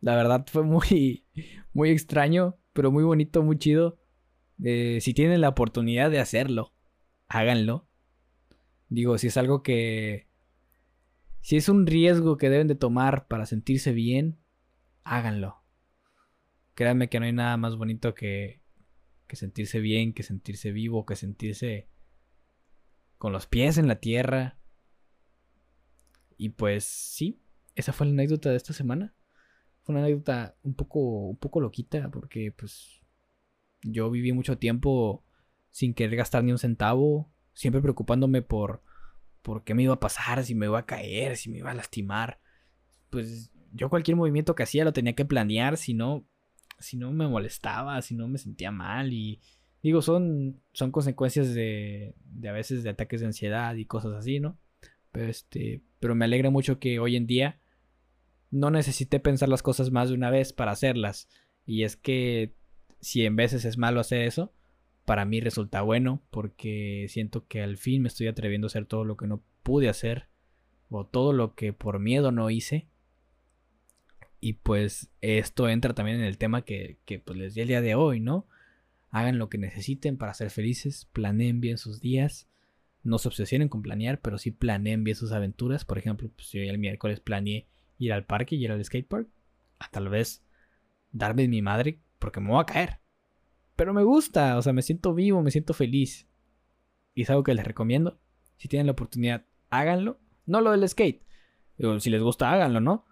La 0.00 0.16
verdad 0.16 0.44
fue 0.50 0.64
muy, 0.64 1.24
muy 1.72 1.90
extraño, 1.90 2.56
pero 2.72 2.90
muy 2.90 3.04
bonito, 3.04 3.42
muy 3.42 3.56
chido. 3.56 3.98
Eh, 4.62 4.98
si 5.00 5.14
tienen 5.14 5.40
la 5.40 5.48
oportunidad 5.48 6.10
de 6.10 6.20
hacerlo, 6.20 6.72
háganlo. 7.28 7.86
Digo, 8.88 9.16
si 9.18 9.28
es 9.28 9.36
algo 9.36 9.62
que... 9.62 10.26
Si 11.44 11.58
es 11.58 11.68
un 11.68 11.86
riesgo 11.86 12.38
que 12.38 12.48
deben 12.48 12.68
de 12.68 12.74
tomar 12.74 13.28
para 13.28 13.44
sentirse 13.44 13.92
bien, 13.92 14.38
háganlo. 15.02 15.62
Créanme 16.72 17.10
que 17.10 17.20
no 17.20 17.26
hay 17.26 17.34
nada 17.34 17.58
más 17.58 17.76
bonito 17.76 18.14
que, 18.14 18.62
que 19.26 19.36
sentirse 19.36 19.80
bien, 19.80 20.14
que 20.14 20.22
sentirse 20.22 20.72
vivo, 20.72 21.04
que 21.04 21.16
sentirse 21.16 21.90
con 23.18 23.34
los 23.34 23.46
pies 23.46 23.76
en 23.76 23.88
la 23.88 23.96
tierra. 23.96 24.56
Y 26.38 26.48
pues 26.48 26.84
sí, 26.84 27.42
esa 27.74 27.92
fue 27.92 28.06
la 28.06 28.12
anécdota 28.12 28.48
de 28.48 28.56
esta 28.56 28.72
semana. 28.72 29.14
Fue 29.82 29.94
una 29.94 30.02
anécdota 30.02 30.56
un 30.62 30.72
poco, 30.72 31.28
un 31.28 31.36
poco 31.36 31.60
loquita 31.60 32.10
porque 32.10 32.52
pues 32.52 33.02
yo 33.82 34.10
viví 34.10 34.32
mucho 34.32 34.56
tiempo 34.56 35.22
sin 35.70 35.92
querer 35.92 36.16
gastar 36.16 36.42
ni 36.42 36.52
un 36.52 36.58
centavo, 36.58 37.30
siempre 37.52 37.82
preocupándome 37.82 38.40
por, 38.40 38.82
por 39.44 39.62
qué 39.62 39.74
me 39.74 39.82
iba 39.82 39.92
a 39.92 40.00
pasar, 40.00 40.42
si 40.42 40.54
me 40.54 40.64
iba 40.66 40.78
a 40.78 40.86
caer, 40.86 41.36
si 41.36 41.50
me 41.50 41.58
iba 41.58 41.70
a 41.70 41.74
lastimar. 41.74 42.40
Pues 43.10 43.52
yo 43.74 43.90
cualquier 43.90 44.16
movimiento 44.16 44.54
que 44.54 44.62
hacía 44.62 44.84
lo 44.84 44.94
tenía 44.94 45.12
que 45.12 45.26
planear, 45.26 45.76
si 45.76 45.92
no, 45.92 46.24
si 46.78 46.96
no 46.96 47.12
me 47.12 47.28
molestaba, 47.28 48.00
si 48.00 48.14
no 48.14 48.26
me 48.26 48.38
sentía 48.38 48.70
mal 48.70 49.12
y 49.12 49.42
digo, 49.82 50.00
son, 50.00 50.62
son 50.72 50.90
consecuencias 50.90 51.52
de, 51.52 52.14
de 52.24 52.48
a 52.48 52.52
veces 52.52 52.82
de 52.82 52.90
ataques 52.90 53.20
de 53.20 53.26
ansiedad 53.26 53.74
y 53.74 53.84
cosas 53.84 54.14
así, 54.14 54.40
¿no? 54.40 54.58
Pero 55.12 55.28
este, 55.28 55.82
pero 56.00 56.14
me 56.14 56.24
alegra 56.24 56.48
mucho 56.48 56.78
que 56.78 56.98
hoy 56.98 57.14
en 57.14 57.26
día 57.26 57.60
no 58.50 58.70
necesité 58.70 59.20
pensar 59.20 59.50
las 59.50 59.62
cosas 59.62 59.90
más 59.90 60.08
de 60.08 60.14
una 60.14 60.30
vez 60.30 60.54
para 60.54 60.72
hacerlas. 60.72 61.28
Y 61.66 61.82
es 61.82 61.96
que 61.96 62.54
si 63.00 63.26
en 63.26 63.36
veces 63.36 63.66
es 63.66 63.76
malo 63.76 64.00
hacer 64.00 64.22
eso, 64.22 64.54
para 65.04 65.24
mí 65.24 65.40
resulta 65.40 65.82
bueno 65.82 66.22
porque 66.30 67.06
siento 67.08 67.46
que 67.46 67.62
al 67.62 67.76
fin 67.76 68.02
me 68.02 68.08
estoy 68.08 68.26
atreviendo 68.26 68.66
a 68.66 68.68
hacer 68.68 68.86
todo 68.86 69.04
lo 69.04 69.16
que 69.16 69.26
no 69.26 69.42
pude 69.62 69.88
hacer 69.88 70.28
o 70.88 71.06
todo 71.06 71.32
lo 71.32 71.54
que 71.54 71.72
por 71.72 71.98
miedo 71.98 72.32
no 72.32 72.50
hice. 72.50 72.86
Y 74.40 74.54
pues 74.54 75.10
esto 75.20 75.68
entra 75.68 75.94
también 75.94 76.18
en 76.18 76.26
el 76.26 76.38
tema 76.38 76.62
que, 76.62 76.98
que 77.04 77.18
pues 77.18 77.38
les 77.38 77.54
di 77.54 77.62
el 77.62 77.68
día 77.68 77.80
de 77.80 77.94
hoy, 77.94 78.20
¿no? 78.20 78.46
Hagan 79.10 79.38
lo 79.38 79.48
que 79.48 79.58
necesiten 79.58 80.18
para 80.18 80.34
ser 80.34 80.50
felices, 80.50 81.08
planeen 81.12 81.60
bien 81.60 81.78
sus 81.78 82.00
días, 82.00 82.48
no 83.02 83.18
se 83.18 83.28
obsesionen 83.28 83.68
con 83.68 83.82
planear, 83.82 84.20
pero 84.20 84.38
sí 84.38 84.50
planeen 84.50 85.04
bien 85.04 85.16
sus 85.16 85.32
aventuras. 85.32 85.84
Por 85.84 85.98
ejemplo, 85.98 86.30
pues 86.34 86.50
yo 86.50 86.60
el 86.60 86.78
miércoles 86.78 87.20
planeé 87.20 87.68
ir 87.98 88.12
al 88.12 88.24
parque 88.24 88.56
y 88.56 88.64
ir 88.64 88.72
al 88.72 88.84
skatepark. 88.84 89.28
A 89.78 89.88
tal 89.88 90.08
vez 90.08 90.42
darme 91.12 91.48
mi 91.48 91.62
madre 91.62 92.00
porque 92.18 92.40
me 92.40 92.50
voy 92.50 92.60
a 92.60 92.66
caer. 92.66 93.03
Pero 93.76 93.92
me 93.92 94.02
gusta, 94.02 94.56
o 94.56 94.62
sea, 94.62 94.72
me 94.72 94.82
siento 94.82 95.14
vivo, 95.14 95.42
me 95.42 95.50
siento 95.50 95.74
feliz. 95.74 96.28
Y 97.14 97.22
es 97.22 97.30
algo 97.30 97.42
que 97.42 97.54
les 97.54 97.64
recomiendo. 97.64 98.18
Si 98.56 98.68
tienen 98.68 98.86
la 98.86 98.92
oportunidad, 98.92 99.44
háganlo. 99.70 100.18
No 100.46 100.60
lo 100.60 100.70
del 100.72 100.88
skate. 100.88 101.22
si 101.98 102.10
les 102.10 102.22
gusta, 102.22 102.52
háganlo, 102.52 102.80
¿no? 102.80 103.04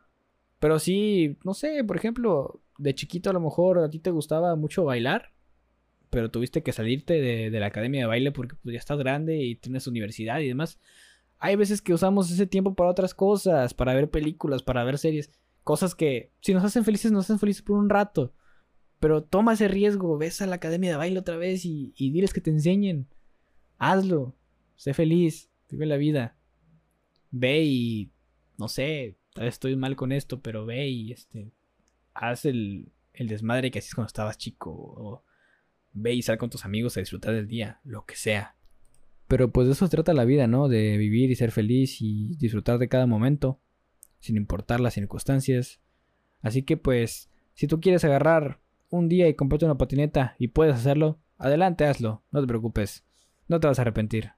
Pero 0.58 0.78
sí, 0.78 1.38
no 1.44 1.54
sé, 1.54 1.82
por 1.84 1.96
ejemplo, 1.96 2.60
de 2.78 2.94
chiquito 2.94 3.30
a 3.30 3.32
lo 3.32 3.40
mejor 3.40 3.78
a 3.78 3.90
ti 3.90 3.98
te 3.98 4.10
gustaba 4.10 4.54
mucho 4.56 4.84
bailar. 4.84 5.32
Pero 6.10 6.30
tuviste 6.30 6.62
que 6.62 6.72
salirte 6.72 7.20
de, 7.20 7.58
la 7.58 7.66
academia 7.66 8.02
de 8.02 8.06
baile 8.06 8.32
porque 8.32 8.54
pues, 8.62 8.74
ya 8.74 8.78
estás 8.78 8.98
grande 8.98 9.42
y 9.42 9.56
tienes 9.56 9.86
universidad 9.86 10.40
y 10.40 10.48
demás 10.48 10.78
hay 11.44 11.56
veces 11.56 11.82
que 11.82 11.92
usamos 11.92 12.30
ese 12.30 12.46
tiempo 12.46 12.74
para 12.74 12.88
otras 12.88 13.14
cosas, 13.14 13.74
para 13.74 13.94
ver 13.94 14.08
películas, 14.08 14.62
para 14.62 14.84
ver 14.84 14.96
series, 14.96 15.28
cosas 15.64 15.96
que 15.96 16.30
si 16.40 16.54
nos 16.54 16.62
hacen 16.62 16.84
felices, 16.84 17.10
nos 17.10 17.24
hacen 17.24 17.40
felices 17.40 17.62
por 17.62 17.76
un 17.76 17.90
rato. 17.90 18.32
Pero 19.02 19.24
toma 19.24 19.54
ese 19.54 19.66
riesgo, 19.66 20.16
ves 20.16 20.42
a 20.42 20.46
la 20.46 20.54
academia 20.54 20.90
de 20.90 20.96
baile 20.96 21.18
otra 21.18 21.36
vez 21.36 21.64
y, 21.64 21.92
diles 21.98 22.32
que 22.32 22.40
te 22.40 22.50
enseñen. 22.50 23.08
Hazlo, 23.76 24.36
sé 24.76 24.94
feliz, 24.94 25.50
vive 25.68 25.86
la 25.86 25.96
vida. 25.96 26.36
Ve 27.32 27.64
y, 27.64 28.12
no 28.58 28.68
sé, 28.68 29.16
tal 29.34 29.46
vez 29.46 29.54
estoy 29.54 29.74
mal 29.74 29.96
con 29.96 30.12
esto, 30.12 30.40
pero 30.40 30.66
ve 30.66 30.86
y 30.86 31.10
este, 31.10 31.50
haz 32.14 32.44
el, 32.44 32.92
el 33.12 33.26
desmadre 33.26 33.72
que 33.72 33.80
hacías 33.80 33.96
cuando 33.96 34.06
estabas 34.06 34.38
chico. 34.38 34.70
O 34.70 35.24
ve 35.92 36.14
y 36.14 36.22
sal 36.22 36.38
con 36.38 36.50
tus 36.50 36.64
amigos 36.64 36.96
a 36.96 37.00
disfrutar 37.00 37.34
del 37.34 37.48
día, 37.48 37.80
lo 37.82 38.04
que 38.04 38.14
sea. 38.14 38.54
Pero 39.26 39.50
pues 39.50 39.66
de 39.66 39.72
eso 39.72 39.84
se 39.84 39.90
trata 39.90 40.14
la 40.14 40.24
vida, 40.24 40.46
¿no? 40.46 40.68
De 40.68 40.96
vivir 40.96 41.28
y 41.32 41.34
ser 41.34 41.50
feliz 41.50 42.00
y 42.00 42.36
disfrutar 42.36 42.78
de 42.78 42.88
cada 42.88 43.08
momento, 43.08 43.58
sin 44.20 44.36
importar 44.36 44.78
las 44.78 44.94
circunstancias. 44.94 45.80
Así 46.40 46.62
que 46.62 46.76
pues, 46.76 47.28
si 47.54 47.66
tú 47.66 47.80
quieres 47.80 48.04
agarrar 48.04 48.61
un 48.92 49.08
día 49.08 49.26
y 49.28 49.34
comprarte 49.34 49.64
una 49.64 49.78
patineta 49.78 50.36
y 50.38 50.48
puedes 50.48 50.74
hacerlo, 50.74 51.18
adelante 51.38 51.84
hazlo, 51.84 52.22
no 52.30 52.40
te 52.40 52.46
preocupes, 52.46 53.04
no 53.48 53.58
te 53.58 53.66
vas 53.66 53.78
a 53.78 53.82
arrepentir. 53.82 54.32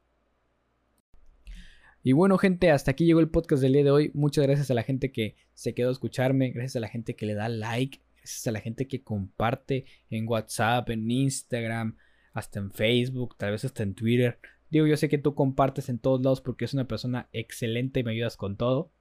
Y 2.02 2.12
bueno 2.12 2.38
gente, 2.38 2.70
hasta 2.70 2.92
aquí 2.92 3.04
llegó 3.04 3.20
el 3.20 3.30
podcast 3.30 3.62
del 3.62 3.72
día 3.72 3.84
de 3.84 3.90
hoy. 3.90 4.10
Muchas 4.14 4.44
gracias 4.44 4.70
a 4.70 4.74
la 4.74 4.82
gente 4.82 5.10
que 5.10 5.36
se 5.54 5.74
quedó 5.74 5.88
a 5.88 5.92
escucharme, 5.92 6.50
gracias 6.50 6.76
a 6.76 6.80
la 6.80 6.88
gente 6.88 7.16
que 7.16 7.26
le 7.26 7.34
da 7.34 7.48
like, 7.48 8.00
gracias 8.18 8.46
a 8.46 8.52
la 8.52 8.60
gente 8.60 8.86
que 8.86 9.02
comparte 9.02 9.86
en 10.08 10.28
WhatsApp, 10.28 10.88
en 10.90 11.10
Instagram, 11.10 11.96
hasta 12.32 12.60
en 12.60 12.70
Facebook, 12.70 13.36
tal 13.36 13.50
vez 13.50 13.64
hasta 13.64 13.82
en 13.82 13.94
Twitter. 13.94 14.38
Digo, 14.70 14.86
yo 14.86 14.96
sé 14.96 15.08
que 15.08 15.18
tú 15.18 15.34
compartes 15.34 15.88
en 15.88 15.98
todos 15.98 16.22
lados 16.22 16.40
porque 16.40 16.64
es 16.64 16.74
una 16.74 16.86
persona 16.86 17.28
excelente 17.32 18.00
y 18.00 18.04
me 18.04 18.12
ayudas 18.12 18.36
con 18.36 18.56
todo. 18.56 18.92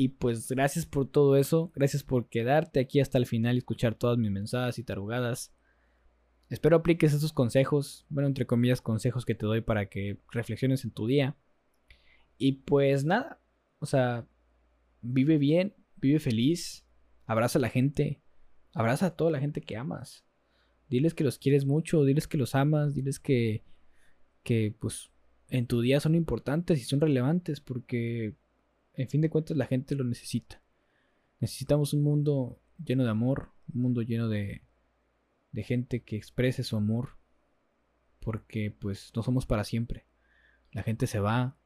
Y 0.00 0.10
pues 0.10 0.46
gracias 0.48 0.86
por 0.86 1.10
todo 1.10 1.34
eso. 1.34 1.72
Gracias 1.74 2.04
por 2.04 2.28
quedarte 2.28 2.78
aquí 2.78 3.00
hasta 3.00 3.18
el 3.18 3.26
final 3.26 3.56
y 3.56 3.58
escuchar 3.58 3.96
todas 3.96 4.16
mis 4.16 4.30
mensajes 4.30 4.78
y 4.78 4.84
tarugadas. 4.84 5.52
Espero 6.50 6.76
apliques 6.76 7.12
esos 7.12 7.32
consejos. 7.32 8.06
Bueno, 8.08 8.28
entre 8.28 8.46
comillas, 8.46 8.80
consejos 8.80 9.26
que 9.26 9.34
te 9.34 9.44
doy 9.44 9.60
para 9.60 9.86
que 9.86 10.20
reflexiones 10.30 10.84
en 10.84 10.92
tu 10.92 11.08
día. 11.08 11.36
Y 12.36 12.52
pues 12.62 13.04
nada. 13.04 13.40
O 13.80 13.86
sea, 13.86 14.24
vive 15.02 15.36
bien, 15.36 15.74
vive 15.96 16.20
feliz. 16.20 16.86
Abraza 17.26 17.58
a 17.58 17.62
la 17.62 17.68
gente. 17.68 18.22
Abraza 18.74 19.06
a 19.06 19.16
toda 19.16 19.32
la 19.32 19.40
gente 19.40 19.62
que 19.62 19.76
amas. 19.76 20.24
Diles 20.88 21.12
que 21.12 21.24
los 21.24 21.38
quieres 21.38 21.66
mucho. 21.66 22.04
Diles 22.04 22.28
que 22.28 22.38
los 22.38 22.54
amas. 22.54 22.94
Diles 22.94 23.18
que 23.18 23.64
que 24.44 24.76
pues 24.78 25.10
en 25.48 25.66
tu 25.66 25.80
día 25.80 25.98
son 25.98 26.14
importantes 26.14 26.80
y 26.80 26.84
son 26.84 27.00
relevantes 27.00 27.60
porque 27.60 28.36
en 28.98 29.08
fin 29.08 29.20
de 29.20 29.30
cuentas 29.30 29.56
la 29.56 29.66
gente 29.66 29.94
lo 29.94 30.04
necesita. 30.04 30.60
Necesitamos 31.40 31.94
un 31.94 32.02
mundo 32.02 32.60
lleno 32.84 33.04
de 33.04 33.10
amor, 33.10 33.52
un 33.72 33.82
mundo 33.82 34.02
lleno 34.02 34.28
de, 34.28 34.62
de 35.52 35.62
gente 35.62 36.02
que 36.02 36.16
exprese 36.16 36.64
su 36.64 36.76
amor 36.76 37.10
porque 38.18 38.72
pues 38.72 39.12
no 39.14 39.22
somos 39.22 39.46
para 39.46 39.62
siempre. 39.62 40.04
La 40.72 40.82
gente 40.82 41.06
se 41.06 41.20
va, 41.20 41.56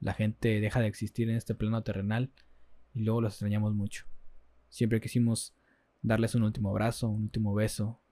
la 0.00 0.14
gente 0.14 0.60
deja 0.60 0.80
de 0.80 0.88
existir 0.88 1.30
en 1.30 1.36
este 1.36 1.54
plano 1.54 1.82
terrenal 1.84 2.32
y 2.92 3.02
luego 3.02 3.20
los 3.20 3.34
extrañamos 3.34 3.74
mucho. 3.74 4.06
Siempre 4.68 5.00
quisimos 5.00 5.54
darles 6.02 6.34
un 6.34 6.42
último 6.42 6.70
abrazo, 6.70 7.08
un 7.08 7.22
último 7.22 7.54
beso, 7.54 8.02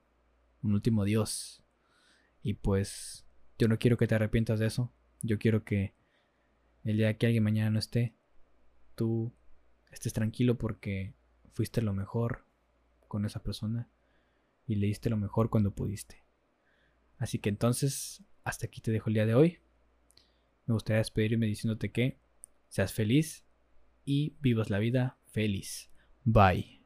un 0.61 0.73
último 0.73 1.03
Dios. 1.03 1.65
Y 2.41 2.53
pues 2.53 3.27
yo 3.59 3.67
no 3.67 3.77
quiero 3.77 3.97
que 3.97 4.07
te 4.07 4.15
arrepientas 4.15 4.59
de 4.59 4.67
eso. 4.67 4.93
Yo 5.21 5.37
quiero 5.37 5.65
que 5.65 5.95
el 6.85 6.95
día 6.95 7.17
que 7.17 7.25
alguien 7.25 7.43
mañana 7.43 7.71
no 7.71 7.79
esté, 7.79 8.15
tú 8.97 9.31
estés 9.91 10.11
tranquilo 10.11 10.57
porque 10.57 11.13
fuiste 11.53 11.81
lo 11.81 11.93
mejor 11.93 12.45
con 13.07 13.25
esa 13.25 13.41
persona 13.41 13.89
y 14.65 14.75
le 14.75 14.87
diste 14.87 15.09
lo 15.09 15.15
mejor 15.15 15.49
cuando 15.49 15.73
pudiste. 15.73 16.25
Así 17.17 17.39
que 17.39 17.49
entonces, 17.49 18.23
hasta 18.43 18.65
aquí 18.65 18.81
te 18.81 18.91
dejo 18.91 19.09
el 19.09 19.13
día 19.13 19.25
de 19.25 19.35
hoy. 19.35 19.59
Me 20.65 20.73
gustaría 20.73 20.97
despedirme 20.97 21.45
diciéndote 21.45 21.91
que 21.91 22.19
seas 22.67 22.91
feliz 22.91 23.45
y 24.03 24.35
vivas 24.41 24.69
la 24.69 24.79
vida 24.79 25.17
feliz. 25.27 25.89
Bye. 26.25 26.76